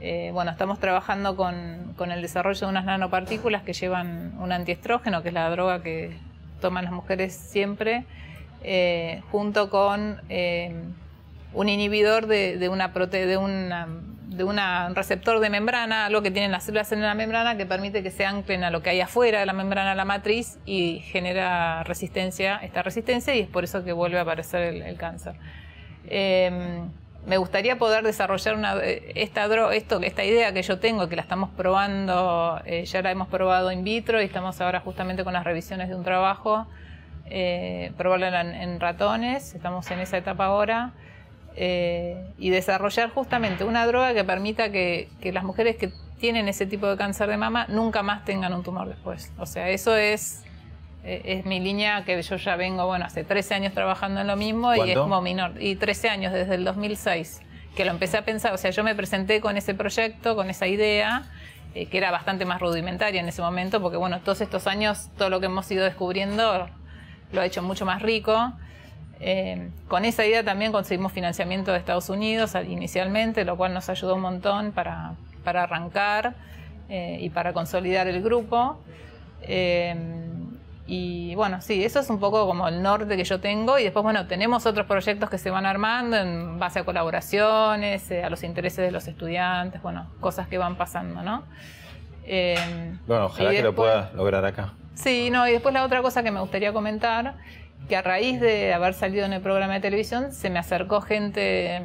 [0.06, 5.28] Eh, bueno, estamos trabajando con, el desarrollo de unas nanopartículas que llevan un antiestrógeno, que
[5.28, 6.14] es la droga que
[6.64, 8.06] toman las mujeres siempre,
[8.62, 10.74] eh, junto con eh,
[11.52, 13.86] un inhibidor de, una de, una,
[14.28, 18.02] de un receptor de membrana, algo que tienen las células en la membrana que permite
[18.02, 21.82] que se anclen a lo que hay afuera de la membrana, la matriz, y genera
[21.84, 25.34] resistencia, esta resistencia, y es por eso que vuelve a aparecer el, cáncer
[27.26, 31.50] me gustaría poder desarrollar una, esta, esto, esta idea que yo tengo, que la estamos
[31.50, 35.88] probando, eh, ya la hemos probado in vitro y estamos ahora justamente con las revisiones
[35.88, 36.66] de un trabajo,
[37.26, 40.92] eh, probarla en, ratones, estamos en esa etapa ahora,
[41.56, 46.66] eh, y desarrollar justamente una droga que permita que, que, las mujeres que tienen ese
[46.66, 49.32] tipo de cáncer de mama nunca más tengan un tumor después.
[49.38, 50.53] O sea, eso es eh,
[51.04, 54.74] es mi línea que yo ya vengo, bueno, hace 13 años trabajando en lo mismo
[54.74, 55.52] y es como minor.
[55.60, 57.42] Y 13 años, desde el 2006,
[57.76, 58.54] que lo empecé a pensar.
[58.54, 61.24] O sea, yo me presenté con ese proyecto, con esa idea,
[61.74, 65.28] eh, que era bastante más rudimentaria en ese momento, porque bueno, todos estos años, todo
[65.28, 66.68] lo que hemos ido descubriendo
[67.32, 68.52] lo ha hecho mucho más rico.
[69.20, 74.14] Eh, con esa idea también conseguimos financiamiento de Estados Unidos inicialmente, lo cual nos ayudó
[74.14, 76.34] un montón para, para arrancar
[76.88, 78.78] y para consolidar el grupo.
[80.86, 83.78] Y bueno, sí, eso es un poco como el norte que yo tengo.
[83.78, 88.22] Y después, bueno, tenemos otros proyectos que se van armando en base a colaboraciones, eh,
[88.22, 91.44] a los intereses de los estudiantes, bueno, cosas que van pasando, ¿no?
[92.26, 94.74] Eh, bueno, ojalá que lo pueda lograr acá.
[94.94, 97.34] Sí, no, y después la otra cosa que me gustaría comentar,
[97.88, 101.82] que a raíz de haber salido en el programa de televisión, se me acercó gente,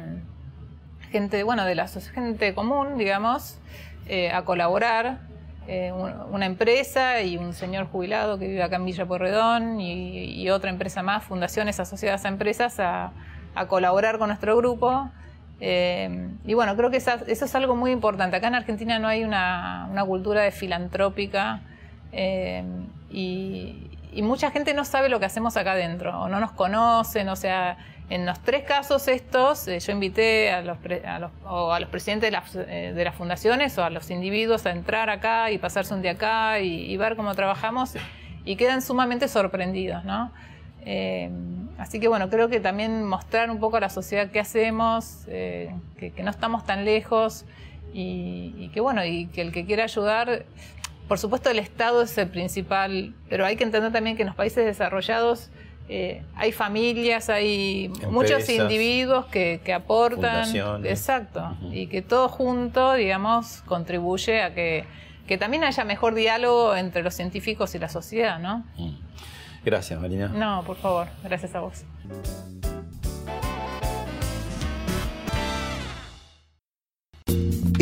[1.10, 3.58] gente, bueno, de la gente común, digamos,
[4.06, 5.29] eh, a colaborar
[5.72, 10.68] eh, una empresa y un señor jubilado que vive acá en Villa Porredón y, otra
[10.68, 13.12] empresa más, fundaciones asociadas a empresas, a,
[13.68, 15.08] colaborar con nuestro grupo.
[15.60, 18.36] Eh, y bueno, creo que eso es algo muy importante.
[18.36, 21.60] Acá en Argentina no hay una, cultura de filantrópica
[23.08, 27.28] y, y, mucha gente no sabe lo que hacemos acá adentro o no nos conocen,
[27.28, 27.76] o sea,
[28.10, 32.56] en los tres casos estos, eh, yo invité a los, a los, presidentes de las,
[32.56, 36.12] eh, de las, fundaciones o a los individuos a entrar acá y pasarse un día
[36.12, 37.94] acá y, ver cómo trabajamos
[38.44, 40.32] y quedan sumamente sorprendidos, ¿no?
[40.84, 41.30] Eh,
[41.78, 45.72] así que bueno, creo que también mostrar un poco a la sociedad qué hacemos, que,
[46.20, 47.44] no estamos tan lejos
[47.92, 50.46] y, que bueno, y que el que quiera ayudar,
[51.10, 54.36] por supuesto el Estado es el principal, pero hay que entender también que en los
[54.36, 55.50] países desarrollados
[55.88, 60.54] eh, hay familias, hay muchos individuos que, aportan.
[60.86, 61.56] Exacto.
[61.72, 64.86] Y que todo junto, digamos, contribuye a que,
[65.40, 68.58] también haya mejor diálogo entre los científicos y la sociedad, ¿no?
[68.76, 68.94] Mm.
[69.64, 70.28] Gracias, Marina.
[70.28, 71.84] No, por favor, gracias a vos.